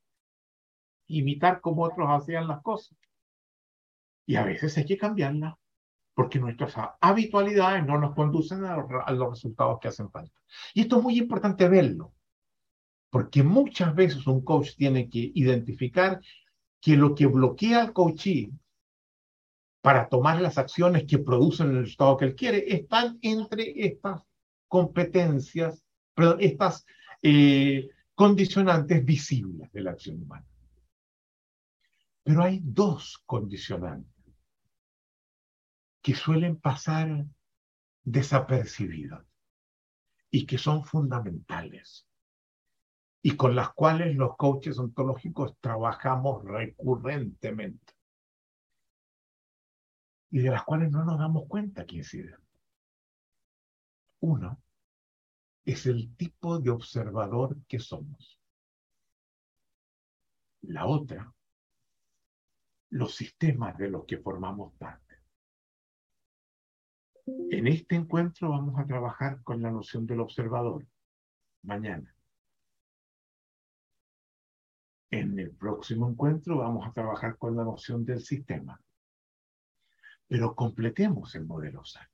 imitar 1.07 1.63
como 1.63 1.83
otros 1.85 2.09
hacían 2.11 2.47
las 2.47 2.61
cosas. 2.61 2.97
Y 4.27 4.37
a 4.37 4.45
veces 4.45 4.77
hay 4.77 4.85
que 4.85 4.99
cambiarlas, 4.99 5.55
porque 6.15 6.39
nuestras 6.39 6.75
habitualidades 7.01 7.87
no 7.87 7.99
nos 7.99 8.15
conducen 8.15 8.65
a 8.67 8.77
los, 8.77 9.31
resultados 9.31 9.81
que 9.81 9.89
hacen 9.89 10.11
falta. 10.11 10.39
Y 10.75 10.83
esto 10.83 10.99
es 10.99 11.03
muy 11.03 11.19
importante 11.19 11.67
verlo, 11.69 12.13
Porque 13.09 13.43
muchas 13.43 13.95
veces 13.95 14.27
un 14.27 14.45
coach 14.45 14.77
tiene 14.77 15.09
que 15.09 15.33
identificar 15.35 16.21
que 16.83 16.97
lo 16.97 17.15
que 17.15 17.27
bloquea 17.27 17.81
al 17.81 17.93
coachee 17.93 18.51
para 19.81 20.09
tomar 20.09 20.41
las 20.41 20.59
acciones 20.59 21.05
que 21.05 21.19
producen 21.19 21.71
el 21.71 21.85
resultado 21.85 22.17
que 22.17 22.25
él 22.25 22.35
quiere 22.35 22.75
están 22.75 23.19
entre 23.23 23.87
estas 23.87 24.23
competencias, 24.67 25.85
perdón, 26.13 26.39
estas 26.41 26.85
eh, 27.23 27.89
condicionantes 28.17 29.05
visibles 29.05 29.71
de 29.73 29.81
la 29.81 29.93
acción 29.93 30.21
humana. 30.23 30.47
Pero 32.25 32.43
hay 32.43 32.61
dos 32.63 33.23
condicionantes 33.27 34.13
que 36.03 36.15
suelen 36.15 36.57
pasar 36.57 37.27
desapercibidas 38.03 39.25
y 40.33 40.47
que 40.47 40.59
son 40.59 40.85
fundamentales 40.85 42.09
y 43.23 43.37
con 43.37 43.55
las 43.55 43.73
cuales 43.73 44.17
los 44.17 44.37
coaches 44.37 44.79
ontológicos 44.79 45.57
trabajamos 45.61 46.45
recurrentemente 46.45 47.95
y 50.31 50.41
de 50.41 50.51
las 50.51 50.65
cuales 50.65 50.91
no 50.91 51.05
nos 51.05 51.19
damos 51.19 51.47
cuenta 51.47 51.87
que 51.87 51.97
inciden. 51.97 52.41
Uno 54.21 54.61
es 55.65 55.87
el 55.87 56.17
tipo 56.17 56.59
de 56.59 56.71
observador 56.71 57.57
que 57.69 57.79
somos. 57.79 58.41
La 60.63 60.87
otra, 60.87 61.33
los 62.91 63.15
sistemas 63.15 63.77
de 63.79 63.91
los 63.91 64.05
que 64.05 64.19
formamos 64.19 64.75
parte. 64.75 65.17
En 67.27 67.69
este 67.69 67.95
encuentro 67.95 68.51
vamos 68.51 68.79
a 68.81 68.87
trabajar 68.87 69.43
con 69.43 69.63
la 69.63 69.71
noción 69.71 70.07
del 70.07 70.21
observador. 70.21 70.87
Mañana. 71.63 72.13
En 75.13 75.39
el 75.39 75.51
próximo 75.51 76.09
encuentro 76.09 76.57
vamos 76.57 76.87
a 76.89 76.91
trabajar 76.91 77.37
con 77.37 77.55
la 77.55 77.65
noción 77.65 78.03
del 78.03 78.23
sistema. 78.23 78.81
Pero 80.27 80.55
completemos 80.55 81.35
el 81.35 81.45
modelo 81.45 81.85
SAN. 81.85 82.09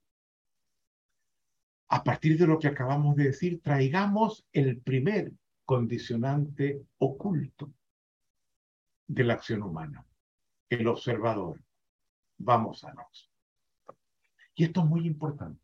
A 1.90 2.02
partir 2.02 2.36
de 2.36 2.48
lo 2.48 2.58
que 2.58 2.66
acabamos 2.66 3.14
de 3.14 3.26
decir, 3.26 3.62
traigamos 3.62 4.44
el 4.52 4.80
primer 4.80 5.32
condicionante 5.64 6.82
oculto 6.98 7.72
de 9.06 9.22
la 9.22 9.34
acción 9.34 9.62
humana, 9.62 10.04
el 10.68 10.88
observador. 10.88 11.62
Vamos 12.36 12.82
a 12.82 12.92
nos. 12.94 13.30
Y 14.56 14.64
esto 14.64 14.80
es 14.80 14.86
muy 14.86 15.06
importante. 15.06 15.62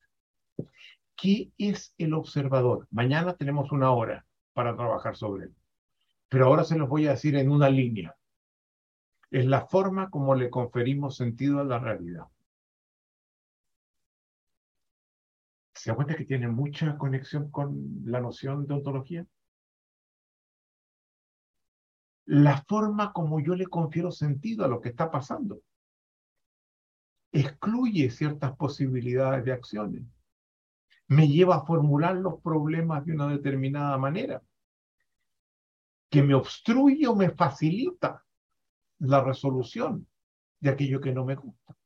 ¿Qué 1.16 1.50
es 1.58 1.92
el 1.98 2.14
observador? 2.14 2.86
Mañana 2.92 3.34
tenemos 3.34 3.72
una 3.72 3.90
hora 3.90 4.24
para 4.52 4.76
trabajar 4.76 5.16
sobre 5.16 5.46
él 5.46 5.54
pero 6.34 6.46
ahora 6.46 6.64
se 6.64 6.76
los 6.76 6.88
voy 6.88 7.06
a 7.06 7.12
decir 7.12 7.36
en 7.36 7.48
una 7.48 7.70
línea. 7.70 8.16
Es 9.30 9.46
la 9.46 9.68
forma 9.68 10.10
como 10.10 10.34
le 10.34 10.50
conferimos 10.50 11.14
sentido 11.14 11.60
a 11.60 11.64
la 11.64 11.78
realidad. 11.78 12.24
¿Se 15.72 15.90
da 15.90 15.94
cuenta 15.94 16.16
que 16.16 16.24
tiene 16.24 16.48
mucha 16.48 16.98
conexión 16.98 17.52
con 17.52 18.02
la 18.04 18.20
noción 18.20 18.66
de 18.66 18.74
ontología? 18.74 19.24
La 22.24 22.64
forma 22.66 23.12
como 23.12 23.38
yo 23.38 23.54
le 23.54 23.68
confiero 23.68 24.10
sentido 24.10 24.64
a 24.64 24.68
lo 24.68 24.80
que 24.80 24.88
está 24.88 25.12
pasando 25.12 25.60
excluye 27.30 28.10
ciertas 28.10 28.56
posibilidades 28.56 29.44
de 29.44 29.52
acciones. 29.52 30.02
Me 31.06 31.28
lleva 31.28 31.58
a 31.58 31.64
formular 31.64 32.16
los 32.16 32.40
problemas 32.40 33.04
de 33.06 33.12
una 33.12 33.28
determinada 33.28 33.96
manera 33.98 34.42
que 36.14 36.22
me 36.22 36.34
obstruye 36.34 37.08
o 37.08 37.16
me 37.16 37.30
facilita 37.30 38.24
la 39.00 39.20
resolución 39.24 40.06
de 40.60 40.70
aquello 40.70 41.00
que 41.00 41.10
no 41.10 41.24
me 41.24 41.34
gusta. 41.34 41.76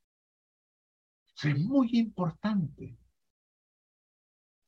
es 1.45 1.59
muy 1.59 1.89
importante. 1.95 2.99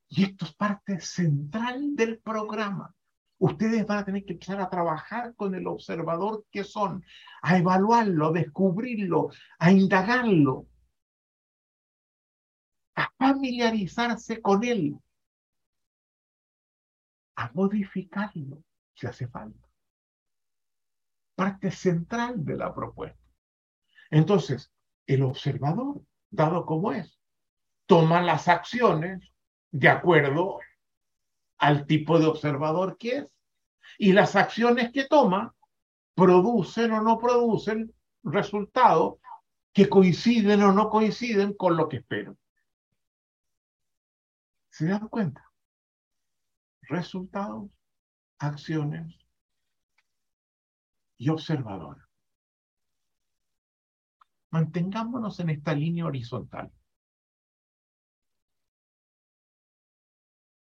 Y 0.08 0.24
esto 0.24 0.46
es 0.46 0.54
parte 0.54 0.98
central 1.00 1.94
del 1.94 2.20
programa. 2.20 2.94
Ustedes 3.37 3.87
van 3.87 3.98
a 3.98 4.04
tener 4.06 4.24
que 4.24 4.32
empezar 4.32 4.62
a 4.62 4.70
trabajar 4.70 5.35
con 5.35 5.54
el 5.54 5.66
observador 5.66 6.46
que 6.50 6.64
son, 6.64 7.04
a 7.42 7.58
evaluarlo, 7.58 8.28
a 8.28 8.32
descubrirlo, 8.32 9.28
a 9.58 9.70
indagarlo, 9.70 10.68
a 12.94 13.11
familiarizarse 13.18 14.40
con 14.40 14.64
él, 14.64 14.98
a 17.37 17.52
modificarlo 17.52 18.64
si 19.00 19.06
hace 19.06 19.26
falta. 19.28 19.66
Parte 21.34 21.70
central 21.70 22.44
de 22.44 22.56
la 22.56 22.74
propuesta. 22.74 23.18
Entonces, 24.10 24.70
el 25.06 25.22
observador, 25.22 26.02
dado 26.28 26.66
como 26.66 26.92
es, 26.92 27.18
toma 27.86 28.20
las 28.20 28.46
acciones 28.48 29.32
de 29.70 29.88
acuerdo 29.88 30.60
al 31.56 31.86
tipo 31.86 32.18
de 32.18 32.26
observador 32.26 32.98
que 32.98 33.18
es. 33.18 33.34
Y 33.98 34.12
las 34.12 34.36
acciones 34.36 34.92
que 34.92 35.06
toma 35.06 35.54
producen 36.14 36.92
o 36.92 37.00
no 37.00 37.18
producen 37.18 37.94
resultados 38.22 39.14
que 39.72 39.88
coinciden 39.88 40.62
o 40.62 40.72
no 40.72 40.90
coinciden 40.90 41.54
con 41.54 41.76
lo 41.76 41.88
que 41.88 41.98
espero. 41.98 42.36
¿Se 44.68 44.86
dan 44.86 45.08
cuenta? 45.08 45.50
Resultados 46.82 47.70
acciones 48.40 49.14
y 51.18 51.29
observador. 51.29 52.09
Mantengámonos 54.50 55.38
en 55.40 55.50
esta 55.50 55.74
línea 55.74 56.07
horizontal. 56.07 56.72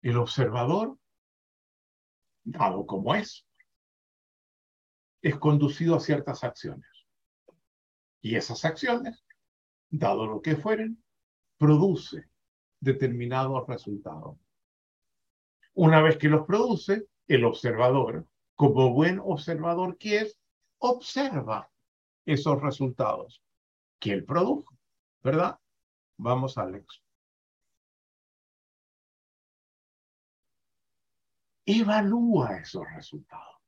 El 0.02 0.16
observador, 0.16 0.98
dado 2.42 2.84
como 2.86 3.14
es, 3.14 3.46
es 5.22 5.38
conducido 5.38 5.94
a 5.96 6.00
ciertas 6.00 6.42
acciones. 6.42 6.90
Y 8.20 8.34
esas 8.34 8.64
acciones, 8.64 9.24
dado 9.88 10.26
lo 10.26 10.42
que 10.42 10.56
fueren, 10.56 11.02
produce 11.56 12.28
determinados 12.80 13.66
resultados. 13.68 14.38
Una 15.74 16.02
vez 16.02 16.18
que 16.18 16.28
los 16.28 16.46
produce, 16.46 17.09
el 17.30 17.44
observador, 17.44 18.26
como 18.56 18.92
buen 18.92 19.20
observador 19.20 19.96
que 19.98 20.18
es, 20.18 20.36
observa 20.78 21.70
esos 22.26 22.60
resultados 22.60 23.40
que 24.00 24.10
él 24.12 24.24
produjo, 24.24 24.76
¿verdad? 25.22 25.60
Vamos, 26.16 26.58
Alex. 26.58 27.00
Evalúa 31.64 32.56
esos 32.56 32.82
resultados. 32.96 33.62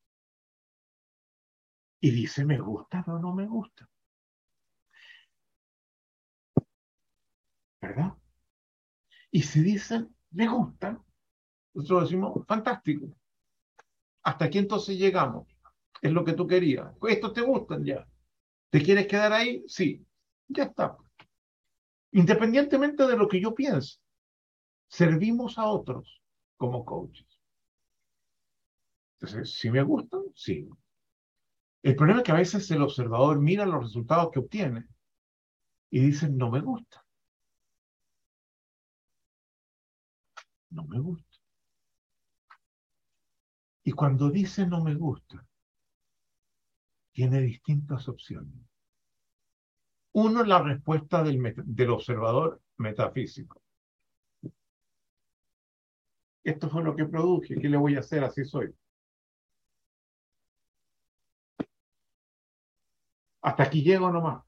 Y 2.01 2.11
dice, 2.11 2.45
¿me 2.45 2.59
gusta 2.59 3.05
o 3.07 3.19
no 3.21 3.33
me 3.33 3.47
gusta? 3.47 3.89
¿Verdad? 7.81 8.19
Y 9.31 9.43
si 9.43 9.61
dicen, 9.63 10.17
me 10.33 10.49
gustan, 10.49 11.01
nosotros 11.75 12.11
decimos, 12.11 12.45
fantástico. 12.45 13.22
¿Hasta 14.23 14.45
aquí 14.45 14.59
entonces 14.59 14.99
llegamos? 14.99 15.49
Es 16.01 16.13
lo 16.13 16.25
que 16.25 16.33
tú 16.33 16.47
querías. 16.47 16.93
¿Estos 17.09 17.33
te 17.33 17.41
gustan 17.41 17.85
ya? 17.85 18.07
¿Te 18.71 18.83
quieres 18.83 19.07
quedar 19.07 19.33
ahí? 19.33 19.65
Sí. 19.67 20.05
Ya 20.49 20.65
está. 20.65 20.97
Independientemente 22.13 23.07
de 23.07 23.17
lo 23.17 23.27
que 23.29 23.41
yo 23.41 23.55
piense, 23.55 23.99
servimos 24.89 25.59
a 25.59 25.67
otros 25.67 26.23
como 26.57 26.85
coaches. 26.85 27.27
Entonces, 29.15 29.55
si 29.55 29.71
me 29.71 29.83
gustan, 29.83 30.23
sí. 30.35 30.69
El 31.83 31.97
problema 31.97 32.21
es 32.21 32.25
que 32.25 32.33
a 32.33 32.37
veces 32.37 32.71
el 32.71 32.83
observador 32.83 33.41
mira 33.41 33.65
los 33.67 33.83
resultados 33.83 34.31
que 34.31 34.41
obtiene 34.41 34.87
y 35.91 36.01
dice, 36.01 36.29
no 36.29 36.51
me 36.51 36.61
gusta. 36.61 37.05
No 40.71 40.85
me 40.85 40.99
gusta. 40.99 41.32
Y 43.85 43.93
cuando 43.93 44.31
dice 44.31 44.67
no 44.67 44.83
me 44.83 44.95
gusta, 44.95 45.45
tiene 47.13 47.41
distintas 47.41 48.09
opciones. 48.09 48.55
Uno, 50.13 50.45
la 50.45 50.63
respuesta 50.63 51.23
del, 51.23 51.55
del 51.57 51.91
observador 51.91 52.61
metafísico. 52.77 53.63
Esto 56.45 56.69
fue 56.69 56.83
lo 56.83 56.95
que 56.95 57.07
produje, 57.07 57.61
¿qué 57.61 57.69
le 57.69 57.77
voy 57.77 57.97
a 57.97 58.01
hacer? 58.01 58.23
Así 58.25 58.45
soy. 58.45 58.75
Hasta 63.43 63.63
aquí 63.65 63.83
llego 63.83 64.11
nomás. 64.11 64.45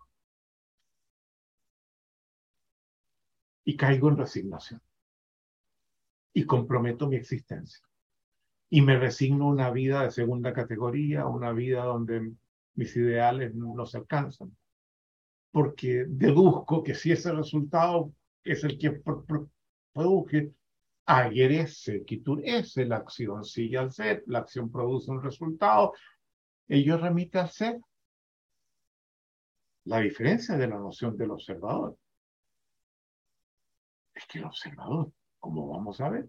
Y 3.65 3.77
caigo 3.77 4.09
en 4.11 4.19
resignación. 4.19 4.83
Y 6.35 6.45
comprometo 6.45 7.09
mi 7.09 7.17
existencia 7.17 7.85
y 8.71 8.83
me 8.83 8.99
resigno 8.99 9.45
a 9.45 9.53
una 9.53 9.71
vida 9.71 10.03
de 10.03 10.11
segunda 10.11 10.53
categoría, 10.53 11.27
una 11.27 11.53
vida 11.53 11.85
donde 11.85 12.33
mis 12.75 12.97
ideales 12.97 13.55
no 13.55 13.87
se 13.87 13.99
alcanzan. 13.99 14.57
Porque 15.53 16.07
deduzco 16.09 16.83
que 16.83 16.95
si 16.95 17.13
ese 17.13 17.33
resultado 17.33 18.13
es 18.43 18.65
el 18.65 18.79
que 18.79 18.91
produce, 18.91 20.53
tú 22.25 22.41
ese, 22.43 22.87
la 22.87 22.97
acción 22.97 23.45
sigue 23.45 23.79
al 23.79 23.93
ser, 23.93 24.25
la 24.27 24.41
acción 24.41 24.71
produce 24.71 25.11
un 25.11 25.23
resultado, 25.23 25.93
ello 26.67 26.97
remite 26.99 27.39
al 27.39 27.51
ser. 27.51 27.81
La 29.85 30.01
diferencia 30.01 30.57
de 30.57 30.67
la 30.67 30.79
noción 30.79 31.17
del 31.17 31.31
observador 31.31 31.97
es 34.15 34.27
que 34.27 34.39
el 34.39 34.45
observador, 34.45 35.13
como 35.39 35.69
vamos 35.69 36.01
a 36.01 36.09
ver, 36.09 36.29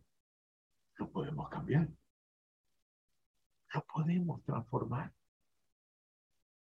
lo 0.98 1.10
podemos 1.10 1.50
cambiar. 1.50 1.88
Lo 3.76 3.84
podemos 3.84 4.42
transformar. 4.46 5.14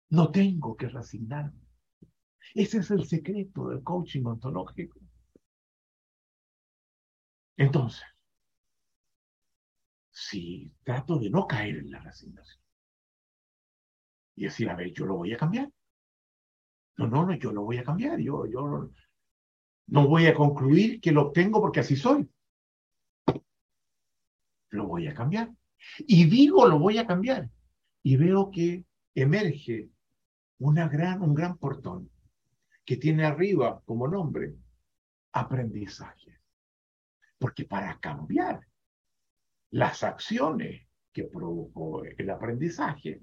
No 0.08 0.30
tengo 0.30 0.74
que 0.74 0.88
resignarme. 0.88 1.60
Ese 2.54 2.78
es 2.78 2.90
el 2.90 3.04
secreto 3.06 3.68
del 3.68 3.82
coaching 3.82 4.24
ontológico. 4.24 4.98
Entonces, 7.58 8.04
si 10.10 10.72
trato 10.82 11.18
de 11.18 11.28
no 11.28 11.46
caer 11.46 11.76
en 11.76 11.90
la 11.90 12.00
resignación 12.00 12.62
y 14.36 14.44
decir, 14.44 14.70
a 14.70 14.74
ver, 14.74 14.90
yo 14.92 15.04
lo 15.04 15.16
voy 15.16 15.34
a 15.34 15.36
cambiar. 15.36 15.70
No, 16.96 17.06
no, 17.06 17.26
no, 17.26 17.34
yo 17.34 17.52
lo 17.52 17.64
voy 17.64 17.76
a 17.76 17.84
cambiar. 17.84 18.18
Yo, 18.18 18.46
yo 18.46 18.90
no 19.88 20.08
voy 20.08 20.26
a 20.26 20.34
concluir 20.34 21.02
que 21.02 21.12
lo 21.12 21.26
obtengo 21.26 21.60
porque 21.60 21.80
así 21.80 21.96
soy. 21.96 22.30
Lo 24.70 24.86
voy 24.86 25.06
a 25.06 25.14
cambiar. 25.14 25.54
Y 25.98 26.24
digo, 26.24 26.66
lo 26.66 26.78
voy 26.78 26.98
a 26.98 27.06
cambiar. 27.06 27.50
Y 28.02 28.16
veo 28.16 28.50
que 28.50 28.84
emerge 29.14 29.90
gran, 30.58 31.22
un 31.22 31.34
gran 31.34 31.58
portón 31.58 32.10
que 32.84 32.96
tiene 32.96 33.24
arriba 33.24 33.82
como 33.84 34.08
nombre 34.08 34.54
aprendizaje. 35.32 36.38
Porque 37.38 37.64
para 37.64 37.98
cambiar 37.98 38.66
las 39.70 40.02
acciones 40.02 40.86
que 41.12 41.24
produjo 41.24 42.04
el 42.04 42.30
aprendizaje, 42.30 43.22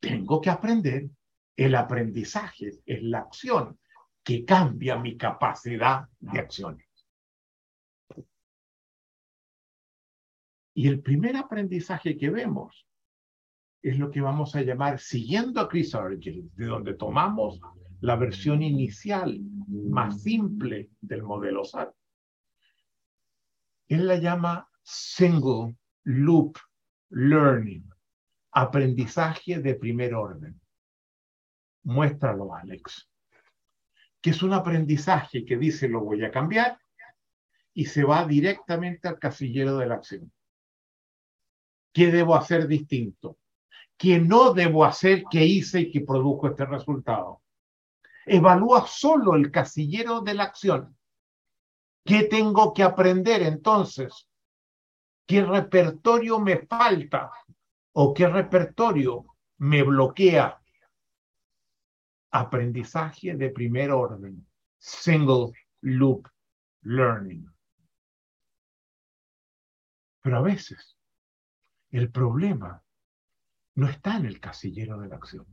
tengo 0.00 0.40
que 0.40 0.50
aprender. 0.50 1.10
El 1.56 1.74
aprendizaje 1.74 2.80
es 2.86 3.02
la 3.02 3.18
acción 3.18 3.78
que 4.22 4.44
cambia 4.44 4.96
mi 4.96 5.16
capacidad 5.16 6.08
de 6.18 6.38
acciones. 6.38 6.89
Y 10.74 10.88
el 10.88 11.00
primer 11.00 11.36
aprendizaje 11.36 12.16
que 12.16 12.30
vemos 12.30 12.86
es 13.82 13.98
lo 13.98 14.10
que 14.10 14.20
vamos 14.20 14.54
a 14.54 14.62
llamar, 14.62 14.98
siguiendo 14.98 15.60
a 15.60 15.68
Chris 15.68 15.94
Argyll, 15.94 16.50
de 16.54 16.66
donde 16.66 16.94
tomamos 16.94 17.60
la 18.00 18.16
versión 18.16 18.62
inicial 18.62 19.40
más 19.68 20.22
simple 20.22 20.90
del 21.00 21.22
modelo 21.22 21.64
SAT. 21.64 21.92
Él 23.88 24.06
la 24.06 24.16
llama 24.16 24.68
Single 24.82 25.76
Loop 26.04 26.56
Learning, 27.10 27.88
aprendizaje 28.52 29.58
de 29.58 29.74
primer 29.74 30.14
orden. 30.14 30.60
Muéstralo, 31.82 32.54
Alex. 32.54 33.08
Que 34.20 34.30
es 34.30 34.42
un 34.42 34.52
aprendizaje 34.52 35.44
que 35.44 35.56
dice 35.56 35.88
lo 35.88 36.00
voy 36.00 36.24
a 36.24 36.30
cambiar 36.30 36.78
y 37.72 37.86
se 37.86 38.04
va 38.04 38.26
directamente 38.26 39.08
al 39.08 39.18
casillero 39.18 39.78
de 39.78 39.86
la 39.86 39.94
acción. 39.94 40.30
¿Qué 41.92 42.10
debo 42.10 42.34
hacer 42.34 42.66
distinto? 42.66 43.38
¿Qué 43.96 44.18
no 44.20 44.54
debo 44.54 44.84
hacer 44.84 45.24
que 45.30 45.44
hice 45.44 45.80
y 45.80 45.90
que 45.90 46.00
produjo 46.00 46.48
este 46.48 46.64
resultado? 46.64 47.42
Evalúa 48.24 48.86
solo 48.86 49.34
el 49.34 49.50
casillero 49.50 50.20
de 50.20 50.34
la 50.34 50.44
acción. 50.44 50.96
¿Qué 52.04 52.24
tengo 52.24 52.72
que 52.72 52.82
aprender 52.82 53.42
entonces? 53.42 54.28
¿Qué 55.26 55.44
repertorio 55.44 56.38
me 56.38 56.66
falta? 56.66 57.30
¿O 57.92 58.14
qué 58.14 58.28
repertorio 58.28 59.26
me 59.58 59.82
bloquea? 59.82 60.60
Aprendizaje 62.30 63.34
de 63.34 63.50
primer 63.50 63.90
orden. 63.90 64.46
Single 64.78 65.52
loop 65.82 66.26
learning. 66.82 67.46
Pero 70.22 70.38
a 70.38 70.42
veces 70.42 70.96
el 71.90 72.10
problema 72.10 72.82
no 73.74 73.88
está 73.88 74.16
en 74.16 74.26
el 74.26 74.40
casillero 74.40 74.98
de 74.98 75.08
la 75.08 75.16
acción. 75.16 75.46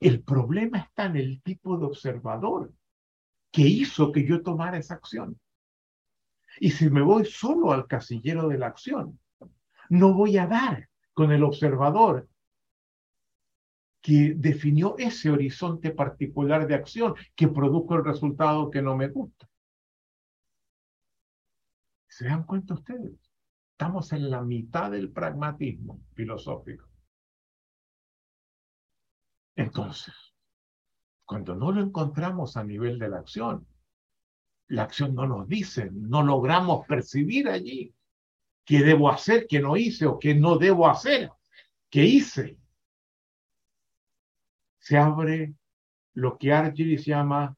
El 0.00 0.22
problema 0.22 0.78
está 0.78 1.06
en 1.06 1.16
el 1.16 1.42
tipo 1.42 1.76
de 1.76 1.86
observador 1.86 2.72
que 3.50 3.62
hizo 3.62 4.12
que 4.12 4.24
yo 4.26 4.42
tomara 4.42 4.78
esa 4.78 4.94
acción. 4.94 5.40
Y 6.60 6.70
si 6.70 6.90
me 6.90 7.02
voy 7.02 7.24
solo 7.24 7.72
al 7.72 7.86
casillero 7.86 8.48
de 8.48 8.58
la 8.58 8.68
acción, 8.68 9.18
no 9.88 10.14
voy 10.14 10.36
a 10.38 10.46
dar 10.46 10.88
con 11.12 11.32
el 11.32 11.42
observador 11.42 12.28
que 14.00 14.34
definió 14.36 14.96
ese 14.98 15.30
horizonte 15.30 15.90
particular 15.90 16.66
de 16.66 16.74
acción 16.74 17.14
que 17.34 17.48
produjo 17.48 17.96
el 17.96 18.04
resultado 18.04 18.70
que 18.70 18.82
no 18.82 18.96
me 18.96 19.08
gusta. 19.08 19.48
¿Se 22.06 22.26
dan 22.26 22.44
cuenta 22.44 22.74
ustedes? 22.74 23.27
Estamos 23.80 24.12
en 24.12 24.28
la 24.28 24.42
mitad 24.42 24.90
del 24.90 25.12
pragmatismo 25.12 26.00
filosófico. 26.14 26.84
Entonces, 29.54 30.12
cuando 31.24 31.54
no 31.54 31.70
lo 31.70 31.82
encontramos 31.82 32.56
a 32.56 32.64
nivel 32.64 32.98
de 32.98 33.08
la 33.08 33.18
acción, 33.18 33.68
la 34.66 34.82
acción 34.82 35.14
no 35.14 35.28
nos 35.28 35.46
dice, 35.46 35.90
no 35.92 36.24
logramos 36.24 36.88
percibir 36.88 37.48
allí 37.48 37.94
qué 38.64 38.80
debo 38.80 39.10
hacer, 39.10 39.46
qué 39.48 39.60
no 39.60 39.76
hice 39.76 40.06
o 40.06 40.18
qué 40.18 40.34
no 40.34 40.58
debo 40.58 40.88
hacer, 40.88 41.30
qué 41.88 42.04
hice. 42.04 42.58
Se 44.80 44.98
abre 44.98 45.54
lo 46.14 46.36
que 46.36 46.52
Argyris 46.52 47.06
llama 47.06 47.56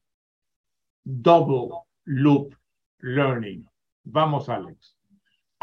double 1.03 1.79
loop 2.03 2.53
learning. 2.99 3.67
Vamos, 4.03 4.49
Alex 4.49 5.00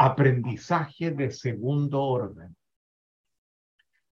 aprendizaje 0.01 1.11
de 1.11 1.29
segundo 1.29 2.01
orden, 2.01 2.55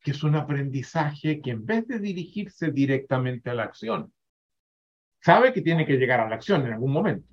que 0.00 0.12
es 0.12 0.22
un 0.22 0.36
aprendizaje 0.36 1.40
que 1.40 1.50
en 1.50 1.66
vez 1.66 1.88
de 1.88 1.98
dirigirse 1.98 2.70
directamente 2.70 3.50
a 3.50 3.54
la 3.54 3.64
acción, 3.64 4.14
sabe 5.20 5.52
que 5.52 5.60
tiene 5.60 5.84
que 5.84 5.96
llegar 5.96 6.20
a 6.20 6.28
la 6.28 6.36
acción 6.36 6.64
en 6.64 6.74
algún 6.74 6.92
momento, 6.92 7.28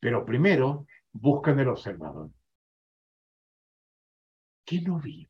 pero 0.00 0.24
primero 0.24 0.88
busca 1.12 1.52
en 1.52 1.60
el 1.60 1.68
observador. 1.68 2.32
¿Qué 4.64 4.80
no 4.80 4.98
vi? 4.98 5.28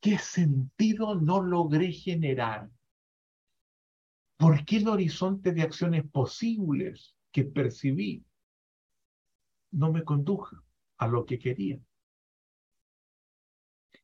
¿Qué 0.00 0.16
sentido 0.18 1.16
no 1.16 1.42
logré 1.42 1.90
generar? 1.90 2.70
¿Por 4.36 4.64
qué 4.64 4.76
el 4.76 4.86
horizonte 4.86 5.52
de 5.52 5.62
acciones 5.62 6.04
posibles 6.08 7.16
que 7.32 7.42
percibí 7.42 8.24
no 9.72 9.90
me 9.90 10.04
condujo? 10.04 10.64
Lo 11.06 11.24
que 11.24 11.38
quería. 11.38 11.78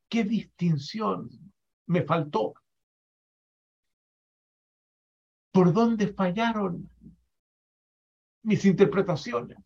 ¿Qué 0.08 0.24
distinción 0.24 1.30
me 1.86 2.02
faltó? 2.02 2.54
¿Por 5.52 5.72
dónde 5.72 6.12
fallaron 6.12 6.90
mis 8.42 8.64
interpretaciones? 8.64 9.58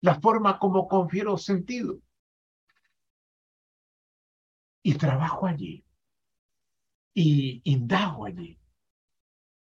La 0.00 0.20
forma 0.20 0.58
como 0.58 0.88
confiero 0.88 1.38
sentido. 1.38 2.00
Y 4.82 4.94
trabajo 4.94 5.46
allí. 5.46 5.84
Y 7.14 7.62
indago 7.64 8.26
allí. 8.26 8.58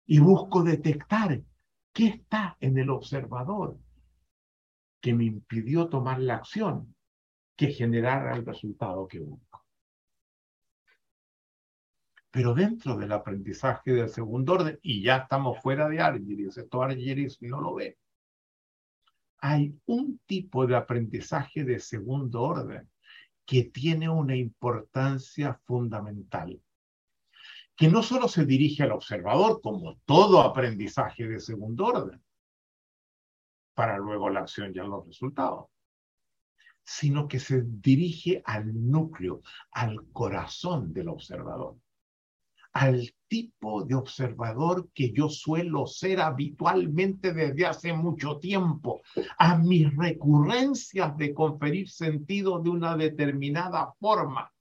Y 0.06 0.19
busco 0.19 0.63
detectar 0.63 1.43
qué 1.93 2.08
está 2.08 2.58
en 2.60 2.78
el 2.78 2.89
observador 2.89 3.78
que 5.02 5.14
me 5.14 5.26
impidió 5.26 5.90
tomar 5.90 6.20
la 6.20 6.36
acción 6.36 6.96
que 7.56 7.74
generara 7.74 8.36
el 8.36 8.46
resultado 8.46 9.08
que 9.08 9.20
busco. 9.20 9.66
Pero 12.30 12.54
dentro 12.54 12.96
del 12.96 13.12
aprendizaje 13.12 13.92
del 13.92 14.08
segundo 14.08 14.54
orden, 14.54 14.80
y 14.82 15.04
ya 15.04 15.18
estamos 15.18 15.60
fuera 15.62 15.90
de 15.90 16.00
Argyris, 16.00 16.58
esto 16.58 16.82
Argyris 16.82 17.42
no 17.42 17.60
lo 17.60 17.76
ve, 17.76 17.98
hay 19.40 19.76
un 19.88 20.20
tipo 20.26 20.66
de 20.68 20.76
aprendizaje 20.76 21.64
de 21.64 21.80
segundo 21.80 22.44
orden 22.44 22.90
que 23.46 23.66
tiene 23.66 24.08
una 24.08 24.36
importancia 24.36 25.60
fundamental, 25.66 26.62
que 27.76 27.90
no 27.90 28.04
solo 28.04 28.28
se 28.28 28.46
dirige 28.46 28.84
al 28.84 28.92
observador 28.92 29.60
como 29.62 29.98
todo 30.06 30.42
aprendizaje 30.42 31.28
de 31.28 31.40
segundo 31.40 31.88
orden, 31.88 32.24
para 33.73 33.97
luego 33.97 34.29
la 34.29 34.41
acción 34.41 34.71
y 34.71 34.77
los 34.77 35.05
resultados. 35.07 35.67
sino 36.84 37.27
que 37.27 37.39
se 37.39 37.62
dirige 37.63 38.41
al 38.43 38.73
núcleo, 38.89 39.41
al 39.71 40.10
corazón 40.12 40.91
del 40.91 41.10
observador, 41.10 41.77
al 42.73 43.13
tipo 43.27 43.84
de 43.84 43.95
observador 43.95 44.89
que 44.93 45.12
yo 45.12 45.29
suelo 45.29 45.86
ser 45.86 46.19
habitualmente 46.19 47.34
desde 47.34 47.65
hace 47.65 47.93
mucho 47.93 48.39
tiempo, 48.39 49.01
a 49.38 49.57
mis 49.57 49.95
recurrencias 49.95 51.15
de 51.17 51.34
conferir 51.34 51.88
sentido 51.88 52.60
de 52.60 52.69
una 52.71 52.97
determinada 52.97 53.93
forma. 53.99 54.51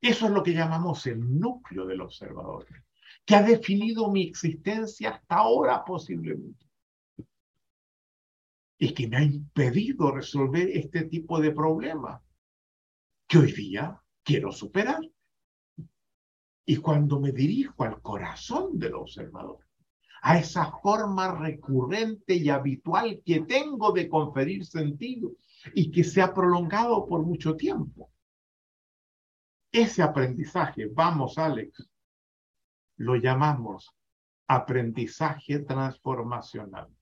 Eso 0.00 0.26
es 0.26 0.32
lo 0.32 0.42
que 0.42 0.54
llamamos 0.54 1.06
el 1.06 1.38
núcleo 1.38 1.86
del 1.86 2.00
observador, 2.00 2.66
que 3.24 3.36
ha 3.36 3.42
definido 3.42 4.10
mi 4.10 4.22
existencia 4.22 5.10
hasta 5.10 5.36
ahora 5.36 5.84
posiblemente 5.84 6.65
y 8.78 8.92
que 8.92 9.08
me 9.08 9.16
ha 9.16 9.22
impedido 9.22 10.10
resolver 10.12 10.68
este 10.70 11.04
tipo 11.04 11.40
de 11.40 11.52
problemas 11.52 12.22
que 13.26 13.38
hoy 13.38 13.52
día 13.52 14.00
quiero 14.22 14.52
superar. 14.52 15.00
Y 16.66 16.76
cuando 16.76 17.20
me 17.20 17.32
dirijo 17.32 17.84
al 17.84 18.02
corazón 18.02 18.78
del 18.78 18.94
observador, 18.94 19.60
a 20.22 20.38
esa 20.38 20.72
forma 20.82 21.38
recurrente 21.38 22.34
y 22.34 22.48
habitual 22.48 23.22
que 23.24 23.42
tengo 23.42 23.92
de 23.92 24.08
conferir 24.08 24.66
sentido 24.66 25.32
y 25.74 25.90
que 25.90 26.02
se 26.02 26.20
ha 26.20 26.34
prolongado 26.34 27.06
por 27.06 27.24
mucho 27.24 27.54
tiempo, 27.54 28.10
ese 29.70 30.02
aprendizaje, 30.02 30.86
vamos 30.86 31.38
Alex, 31.38 31.88
lo 32.96 33.16
llamamos 33.16 33.94
aprendizaje 34.48 35.60
transformacional. 35.60 36.95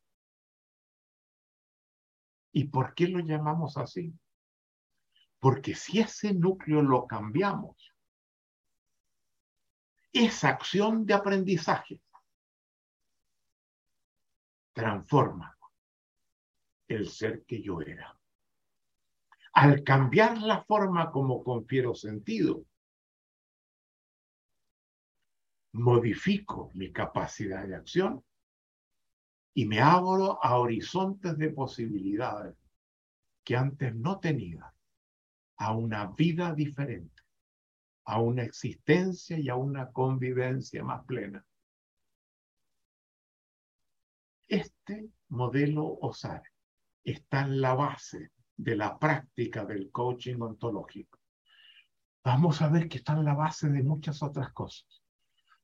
¿Y 2.56 2.68
por 2.68 2.94
qué 2.94 3.08
lo 3.08 3.18
llamamos 3.18 3.76
así? 3.76 4.14
Porque 5.40 5.74
si 5.74 5.98
ese 5.98 6.32
núcleo 6.32 6.82
lo 6.82 7.04
cambiamos, 7.04 7.92
esa 10.12 10.50
acción 10.50 11.04
de 11.04 11.14
aprendizaje 11.14 12.00
transforma 14.72 15.58
el 16.86 17.08
ser 17.08 17.44
que 17.44 17.60
yo 17.60 17.80
era. 17.80 18.16
Al 19.54 19.82
cambiar 19.82 20.38
la 20.38 20.62
forma 20.62 21.10
como 21.10 21.42
confiero 21.42 21.92
sentido, 21.96 22.64
modifico 25.72 26.70
mi 26.74 26.92
capacidad 26.92 27.66
de 27.66 27.74
acción 27.74 28.24
y 29.54 29.66
me 29.66 29.80
abro 29.80 30.44
a 30.44 30.58
horizontes 30.58 31.38
de 31.38 31.50
posibilidades 31.50 32.56
que 33.44 33.56
antes 33.56 33.94
no 33.94 34.18
tenía, 34.18 34.74
a 35.56 35.72
una 35.72 36.06
vida 36.08 36.52
diferente, 36.52 37.22
a 38.04 38.20
una 38.20 38.42
existencia 38.42 39.38
y 39.38 39.48
a 39.48 39.54
una 39.54 39.92
convivencia 39.92 40.82
más 40.82 41.04
plena. 41.04 41.46
Este 44.48 45.10
modelo 45.28 45.86
OSAR 46.00 46.42
está 47.04 47.42
en 47.42 47.60
la 47.60 47.74
base 47.74 48.32
de 48.56 48.76
la 48.76 48.98
práctica 48.98 49.64
del 49.64 49.90
coaching 49.90 50.40
ontológico. 50.40 51.20
Vamos 52.24 52.60
a 52.62 52.68
ver 52.68 52.88
que 52.88 52.98
está 52.98 53.12
en 53.12 53.24
la 53.24 53.34
base 53.34 53.68
de 53.68 53.82
muchas 53.82 54.22
otras 54.22 54.52
cosas. 54.52 55.02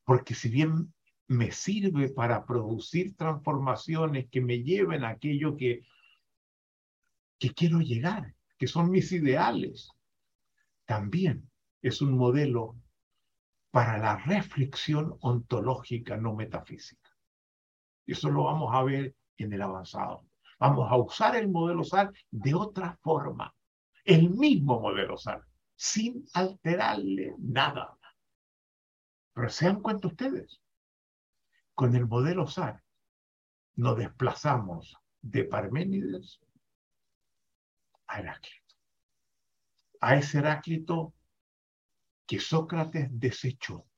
Porque 0.05 0.35
si 0.35 0.49
bien 0.49 0.93
me 1.31 1.53
sirve 1.53 2.09
para 2.09 2.45
producir 2.45 3.15
transformaciones 3.17 4.29
que 4.31 4.41
me 4.41 4.65
lleven 4.65 5.05
a 5.05 5.11
aquello 5.11 5.57
que, 5.57 5.87
que 7.39 7.55
quiero 7.55 7.79
llegar, 7.79 8.35
que 8.59 8.67
son 8.67 8.91
mis 8.91 9.13
ideales. 9.13 9.93
También 10.87 11.49
es 11.83 12.03
un 12.03 12.19
modelo 12.19 12.77
para 13.71 13.97
la 13.99 14.17
reflexión 14.17 15.17
ontológica 15.21 16.17
no 16.17 16.35
metafísica. 16.35 17.09
Eso 18.07 18.29
lo 18.29 18.45
vamos 18.45 18.75
a 18.75 18.83
ver 18.83 19.15
en 19.37 19.53
el 19.53 19.63
avanzado. 19.63 20.27
Vamos 20.59 20.91
a 20.91 20.97
usar 20.97 21.37
el 21.37 21.49
modelo 21.49 21.85
SAR 21.85 22.13
de 22.33 22.55
otra 22.57 22.99
forma, 23.03 23.55
el 24.05 24.31
mismo 24.31 24.81
modelo 24.81 25.17
SAR, 25.17 25.47
sin 25.77 26.25
alterarle 26.35 27.37
nada. 27.39 27.97
Pero 29.33 29.49
se 29.49 29.67
dan 29.67 29.81
cuenta 29.81 30.09
ustedes, 30.09 30.61
con 31.81 31.97
el 31.97 32.07
modelo 32.07 32.47
SAR 32.47 32.85
nos 33.77 33.97
desplazamos 33.97 34.99
de 35.23 35.45
Parménides 35.45 36.39
a 38.07 38.21
Heráclito. 38.21 38.75
A 40.03 40.17
ese 40.17 40.41
Heráclito 40.41 41.15
que 42.27 42.39
Sócrates 42.39 43.09
desechó 43.11 43.89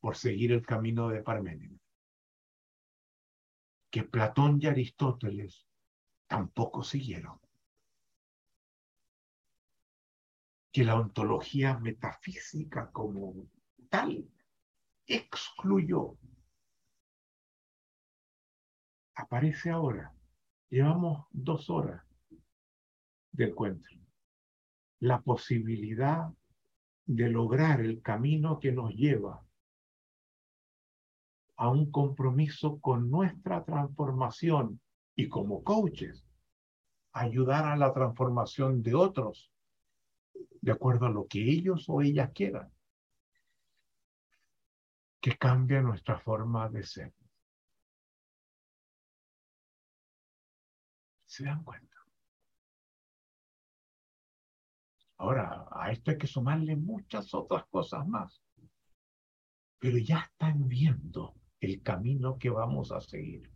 por 0.00 0.16
seguir 0.16 0.52
el 0.52 0.64
camino 0.64 1.10
de 1.10 1.22
Parménides. 1.22 1.82
Que 3.90 4.04
Platón 4.04 4.58
y 4.62 4.66
Aristóteles 4.66 5.66
tampoco 6.26 6.82
siguieron. 6.82 7.38
Que 10.72 10.84
la 10.84 10.98
ontología 10.98 11.76
metafísica 11.76 12.90
como 12.92 13.46
tal 13.90 14.26
excluyó 15.14 16.16
aparece 19.14 19.70
ahora. 19.70 20.14
Llevamos 20.70 21.26
dos 21.30 21.68
horas 21.68 22.04
de 23.32 23.46
encuentro. 23.46 23.98
La 25.00 25.20
posibilidad 25.20 26.32
de 27.06 27.28
lograr 27.28 27.80
el 27.80 28.02
camino 28.02 28.60
que 28.60 28.72
nos 28.72 28.94
lleva 28.94 29.44
a 31.56 31.68
un 31.68 31.90
compromiso 31.90 32.80
con 32.80 33.10
nuestra 33.10 33.64
transformación 33.64 34.80
y 35.14 35.28
como 35.28 35.62
coaches, 35.62 36.24
ayudar 37.12 37.66
a 37.66 37.76
la 37.76 37.92
transformación 37.92 38.82
de 38.82 38.94
otros 38.94 39.50
de 40.62 40.72
acuerdo 40.72 41.06
a 41.06 41.10
lo 41.10 41.26
que 41.26 41.42
ellos 41.50 41.86
o 41.88 42.02
ellas 42.02 42.30
quieran, 42.34 42.70
que 45.20 45.36
cambie 45.36 45.82
nuestra 45.82 46.18
forma 46.18 46.68
de 46.68 46.82
ser. 46.82 47.14
¿Se 51.26 51.44
dan 51.44 51.62
cuenta? 51.62 51.96
Ahora, 55.18 55.68
a 55.70 55.92
esto 55.92 56.10
hay 56.10 56.18
que 56.18 56.26
sumarle 56.26 56.76
muchas 56.76 57.34
otras 57.34 57.66
cosas 57.66 58.06
más. 58.08 58.42
Pero 59.78 59.98
ya 59.98 60.20
están 60.20 60.66
viendo 60.66 61.34
el 61.60 61.82
camino 61.82 62.38
que 62.38 62.48
vamos 62.48 62.90
a 62.90 63.00
seguir. 63.00 63.52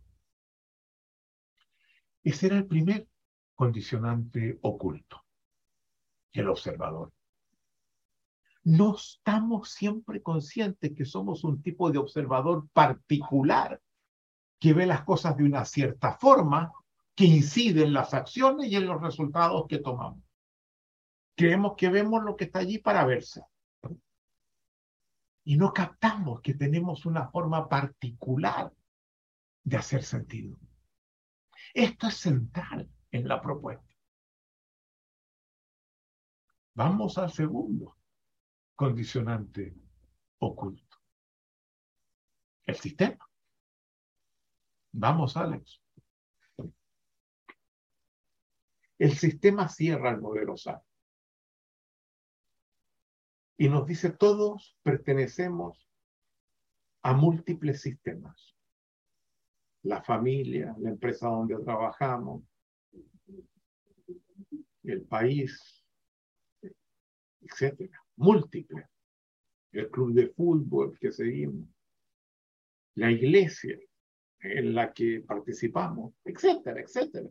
Ese 2.23 2.47
era 2.47 2.57
el 2.57 2.67
primer 2.67 3.07
condicionante 3.55 4.59
oculto, 4.61 5.25
el 6.33 6.49
observador. 6.49 7.14
No 8.65 8.95
estamos 8.95 9.69
siempre 9.69 10.23
conscientes 10.23 10.91
que 10.97 11.05
somos 11.05 11.43
un 11.43 11.61
tipo 11.61 11.91
de 11.91 11.99
observador 11.99 12.67
particular 12.69 13.79
que 14.59 14.73
ve 14.73 14.87
las 14.87 15.03
cosas 15.03 15.37
de 15.37 15.43
una 15.43 15.65
cierta 15.65 16.17
forma 16.17 16.73
que 17.13 17.25
incide 17.25 17.83
en 17.83 17.93
las 17.93 18.15
acciones 18.15 18.71
y 18.71 18.75
en 18.75 18.87
los 18.87 18.99
resultados 18.99 19.67
que 19.69 19.77
tomamos. 19.77 20.23
Creemos 21.35 21.75
que 21.77 21.89
vemos 21.89 22.23
lo 22.23 22.35
que 22.35 22.45
está 22.45 22.59
allí 22.59 22.79
para 22.79 23.05
verse. 23.05 23.43
Y 25.43 25.57
no 25.57 25.71
captamos 25.71 26.41
que 26.41 26.55
tenemos 26.55 27.05
una 27.05 27.29
forma 27.29 27.69
particular 27.69 28.73
de 29.63 29.77
hacer 29.77 30.01
sentido. 30.03 30.57
Esto 31.71 32.07
es 32.07 32.15
central 32.15 32.89
en 33.11 33.27
la 33.27 33.39
propuesta. 33.39 33.93
Vamos 36.73 37.19
al 37.19 37.31
segundo 37.31 37.95
condicionante 38.75 39.73
oculto. 40.39 40.97
El 42.65 42.75
sistema. 42.75 43.29
Vamos, 44.91 45.37
Alex. 45.37 45.81
El 48.97 49.17
sistema 49.17 49.67
cierra 49.67 50.11
el 50.11 50.21
modelo. 50.21 50.55
Y 53.57 53.69
nos 53.69 53.85
dice, 53.85 54.09
todos 54.11 54.77
pertenecemos 54.83 55.89
a 57.03 57.13
múltiples 57.13 57.81
sistemas. 57.81 58.55
La 59.83 60.01
familia, 60.01 60.75
la 60.79 60.89
empresa 60.89 61.27
donde 61.27 61.57
trabajamos, 61.63 62.43
el 64.83 65.03
país, 65.03 65.85
etcétera. 67.41 68.04
Múltiples. 68.17 68.85
El 69.71 69.89
club 69.89 70.13
de 70.13 70.29
fútbol 70.29 70.97
que 70.99 71.11
seguimos, 71.11 71.67
la 72.95 73.11
iglesia 73.11 73.77
en 74.39 74.73
la 74.73 74.93
que 74.93 75.21
participamos, 75.21 76.13
etcétera, 76.23 76.79
etcétera. 76.79 77.29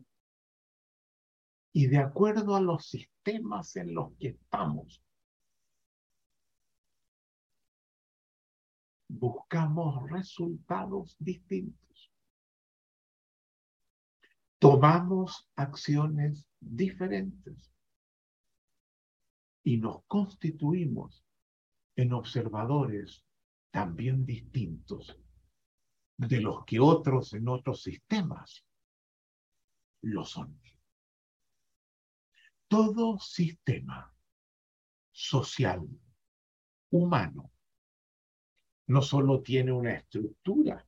Y 1.73 1.87
de 1.87 1.97
acuerdo 1.97 2.55
a 2.55 2.61
los 2.61 2.87
sistemas 2.87 3.75
en 3.75 3.93
los 3.93 4.13
que 4.17 4.27
estamos, 4.29 5.03
buscamos 9.07 10.09
resultados 10.09 11.15
distintos. 11.19 12.11
Tomamos 14.59 15.49
acciones 15.55 16.47
diferentes 16.59 17.74
y 19.65 19.77
nos 19.77 20.03
constituimos 20.05 21.25
en 21.95 22.13
observadores 22.13 23.25
también 23.71 24.23
distintos 24.23 25.19
de 26.17 26.39
los 26.39 26.63
que 26.65 26.79
otros 26.79 27.33
en 27.33 27.49
otros 27.49 27.81
sistemas 27.81 28.63
lo 30.01 30.23
son. 30.23 30.61
Todo 32.67 33.17
sistema 33.17 34.13
social, 35.11 35.87
humano, 36.91 37.51
no 38.87 39.01
solo 39.01 39.41
tiene 39.41 39.71
una 39.71 39.95
estructura 39.95 40.87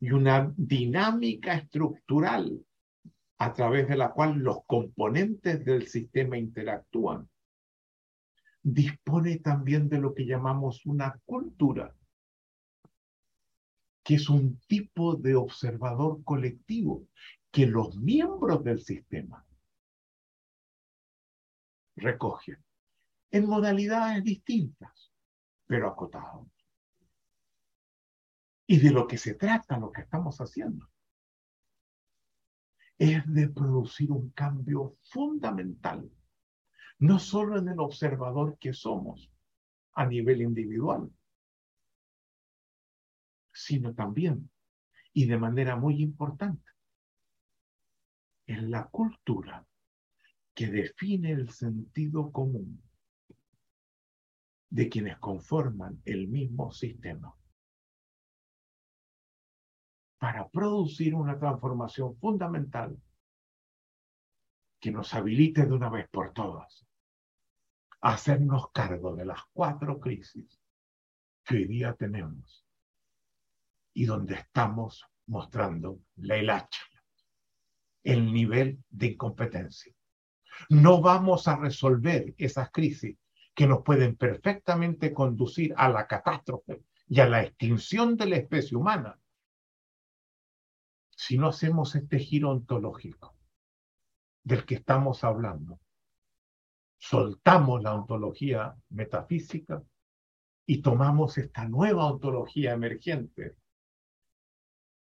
y 0.00 0.12
una 0.12 0.52
dinámica 0.56 1.54
estructural 1.54 2.64
a 3.36 3.52
través 3.52 3.86
de 3.86 3.96
la 3.96 4.12
cual 4.12 4.38
los 4.38 4.64
componentes 4.64 5.62
del 5.64 5.88
sistema 5.88 6.38
interactúan, 6.38 7.28
dispone 8.62 9.38
también 9.38 9.88
de 9.88 9.98
lo 9.98 10.14
que 10.14 10.24
llamamos 10.24 10.86
una 10.86 11.20
cultura, 11.24 11.94
que 14.04 14.14
es 14.14 14.28
un 14.28 14.58
tipo 14.66 15.16
de 15.16 15.34
observador 15.34 16.22
colectivo 16.24 17.08
que 17.50 17.66
los 17.66 17.96
miembros 17.96 18.64
del 18.64 18.80
sistema 18.80 19.44
recogen 21.96 22.58
en 23.30 23.46
modalidades 23.46 24.22
distintas, 24.24 25.12
pero 25.66 25.88
acotados. 25.88 26.48
Y 28.66 28.78
de 28.78 28.90
lo 28.90 29.06
que 29.06 29.18
se 29.18 29.34
trata, 29.34 29.78
lo 29.78 29.92
que 29.92 30.02
estamos 30.02 30.38
haciendo, 30.38 30.88
es 32.98 33.22
de 33.26 33.48
producir 33.48 34.10
un 34.12 34.30
cambio 34.30 34.96
fundamental 35.02 36.10
no 37.02 37.18
solo 37.18 37.58
en 37.58 37.68
el 37.68 37.80
observador 37.80 38.56
que 38.58 38.72
somos 38.72 39.28
a 39.94 40.06
nivel 40.06 40.40
individual, 40.40 41.10
sino 43.52 43.92
también, 43.92 44.48
y 45.12 45.26
de 45.26 45.36
manera 45.36 45.74
muy 45.74 46.00
importante, 46.00 46.70
en 48.46 48.70
la 48.70 48.86
cultura 48.86 49.66
que 50.54 50.68
define 50.68 51.32
el 51.32 51.50
sentido 51.50 52.30
común 52.30 52.80
de 54.70 54.88
quienes 54.88 55.18
conforman 55.18 56.00
el 56.04 56.28
mismo 56.28 56.70
sistema. 56.70 57.34
Para 60.18 60.48
producir 60.48 61.16
una 61.16 61.36
transformación 61.36 62.16
fundamental 62.18 62.96
que 64.78 64.92
nos 64.92 65.12
habilite 65.14 65.66
de 65.66 65.72
una 65.72 65.90
vez 65.90 66.08
por 66.08 66.32
todas 66.32 66.86
hacernos 68.02 68.72
cargo 68.72 69.14
de 69.14 69.24
las 69.24 69.40
cuatro 69.52 70.00
crisis 70.00 70.60
que 71.44 71.54
hoy 71.54 71.64
día 71.66 71.94
tenemos 71.94 72.66
y 73.94 74.04
donde 74.06 74.34
estamos 74.34 75.06
mostrando 75.26 76.00
la 76.16 76.56
hacha, 76.56 76.82
el 78.02 78.32
nivel 78.32 78.82
de 78.90 79.06
incompetencia. 79.06 79.94
No 80.68 81.00
vamos 81.00 81.46
a 81.46 81.56
resolver 81.56 82.34
esas 82.38 82.70
crisis 82.72 83.16
que 83.54 83.66
nos 83.68 83.82
pueden 83.82 84.16
perfectamente 84.16 85.12
conducir 85.12 85.72
a 85.76 85.88
la 85.88 86.06
catástrofe 86.06 86.82
y 87.06 87.20
a 87.20 87.28
la 87.28 87.42
extinción 87.44 88.16
de 88.16 88.26
la 88.26 88.36
especie 88.36 88.76
humana 88.76 89.18
si 91.10 91.38
no 91.38 91.48
hacemos 91.48 91.94
este 91.94 92.18
giro 92.18 92.50
ontológico 92.50 93.36
del 94.42 94.64
que 94.64 94.74
estamos 94.74 95.22
hablando 95.22 95.78
soltamos 97.02 97.82
la 97.82 97.96
ontología 97.96 98.76
metafísica 98.90 99.82
y 100.64 100.80
tomamos 100.80 101.36
esta 101.36 101.66
nueva 101.68 102.06
ontología 102.06 102.74
emergente 102.74 103.56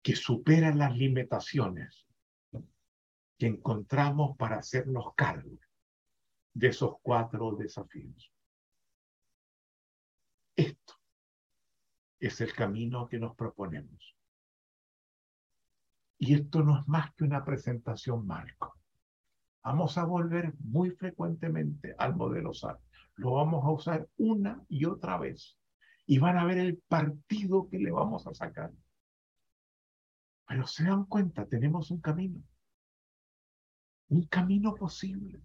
que 0.03 0.17
supera 0.17 0.75
las 0.75 0.97
limitaciones 0.97 2.07
que 3.39 3.47
encontramos 3.47 4.35
para 4.39 4.57
hacernos 4.57 5.13
cargo 5.15 5.59
de 6.55 6.69
esos 6.69 6.95
cuatro 7.03 7.55
desafíos. 7.55 8.33
Esto 10.57 10.95
es 12.19 12.41
el 12.41 12.55
camino 12.55 13.07
que 13.07 13.19
nos 13.19 13.37
proponemos. 13.37 14.17
Y 16.17 16.33
esto 16.33 16.63
no 16.63 16.81
es 16.81 16.89
más 16.89 17.13
que 17.15 17.25
una 17.25 17.45
presentación 17.45 18.27
marco. 18.27 18.79
Vamos 19.65 19.97
a 19.97 20.05
volver 20.05 20.53
muy 20.59 20.91
frecuentemente 20.91 21.95
al 21.97 22.15
modelo 22.15 22.53
SAR. 22.53 22.79
Lo 23.17 23.33
vamos 23.33 23.65
a 23.65 23.71
usar 23.71 24.09
una 24.19 24.63
y 24.69 24.85
otra 24.85 25.17
vez. 25.17 25.57
Y 26.05 26.19
van 26.19 26.37
a 26.37 26.45
ver 26.45 26.59
el 26.59 26.77
partido 26.87 27.67
que 27.71 27.79
le 27.79 27.91
vamos 27.91 28.27
a 28.27 28.35
sacar. 28.35 28.71
Pero 30.47 30.67
se 30.67 30.85
dan 30.85 31.07
cuenta, 31.07 31.47
tenemos 31.47 31.91
un 31.91 32.03
camino. 32.03 32.43
Un 34.09 34.27
camino 34.27 34.75
posible 34.75 35.41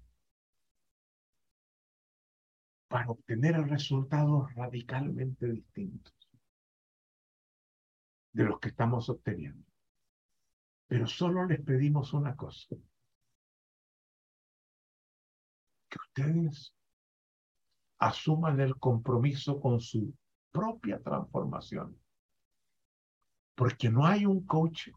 para 2.90 3.10
obtener 3.10 3.56
resultados 3.70 4.54
radicalmente 4.54 5.48
distintos 5.48 6.14
de 8.34 8.44
los 8.44 8.60
que 8.60 8.68
estamos 8.68 9.08
obteniendo. 9.08 9.66
Pero 10.88 11.08
solo 11.08 11.46
les 11.46 11.62
pedimos 11.62 12.14
una 12.14 12.36
cosa 12.36 12.76
que 15.90 15.98
ustedes 16.08 16.74
asuman 17.98 18.60
el 18.60 18.78
compromiso 18.78 19.60
con 19.60 19.80
su 19.80 20.14
propia 20.52 21.00
transformación. 21.02 22.00
Porque 23.56 23.90
no 23.90 24.06
hay 24.06 24.26
un 24.26 24.46
coach 24.46 24.90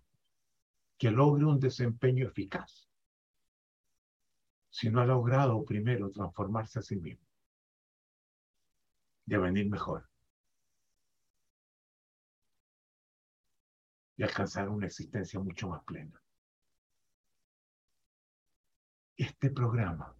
que 0.96 1.10
logre 1.10 1.44
un 1.44 1.58
desempeño 1.58 2.28
eficaz 2.28 2.88
si 4.72 4.88
no 4.88 5.00
ha 5.00 5.04
logrado 5.06 5.62
primero 5.64 6.10
transformarse 6.10 6.78
a 6.78 6.82
sí 6.82 6.96
mismo, 6.96 7.26
venir 9.26 9.68
mejor 9.68 10.08
y 14.16 14.22
alcanzar 14.22 14.70
una 14.70 14.86
existencia 14.86 15.38
mucho 15.40 15.68
más 15.68 15.84
plena. 15.84 16.22
Este 19.16 19.50
programa 19.50 20.14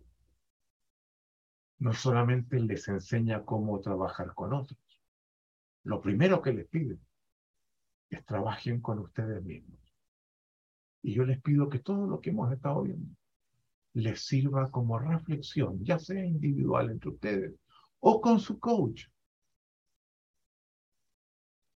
no 1.83 1.93
solamente 1.93 2.61
les 2.61 2.87
enseña 2.87 3.45
cómo 3.45 3.81
trabajar 3.81 4.35
con 4.35 4.53
otros. 4.53 4.79
Lo 5.83 6.01
primero 6.01 6.41
que 6.41 6.53
les 6.53 6.69
pide 6.69 6.97
es 8.09 8.25
trabajen 8.25 8.81
con 8.81 9.01
ustedes 9.01 9.43
mismos. 9.43 9.81
Y 11.03 11.13
yo 11.15 11.25
les 11.25 11.43
pido 11.43 11.69
que 11.69 11.81
todo 11.81 12.07
lo 12.07 12.21
que 12.21 12.31
hemos 12.31 12.53
estado 12.53 12.83
viendo 12.83 13.17
les 13.95 14.25
sirva 14.25 14.71
como 14.71 14.97
reflexión, 14.97 15.83
ya 15.85 15.99
sea 15.99 16.25
individual 16.25 16.89
entre 16.89 17.11
ustedes 17.11 17.55
o 17.99 18.21
con 18.21 18.39
su 18.39 18.61
coach, 18.61 19.07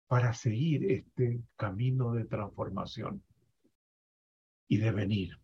para 0.05 0.35
seguir 0.35 0.91
este 0.91 1.41
camino 1.55 2.13
de 2.13 2.25
transformación 2.25 3.23
y 4.67 4.77
devenir 4.77 5.41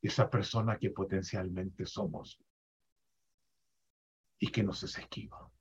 esa 0.00 0.30
persona 0.30 0.78
que 0.78 0.88
potencialmente 0.88 1.84
somos 1.84 2.40
y 4.42 4.48
que 4.48 4.64
no 4.64 4.72
se 4.72 4.86
esquiva. 4.86 5.51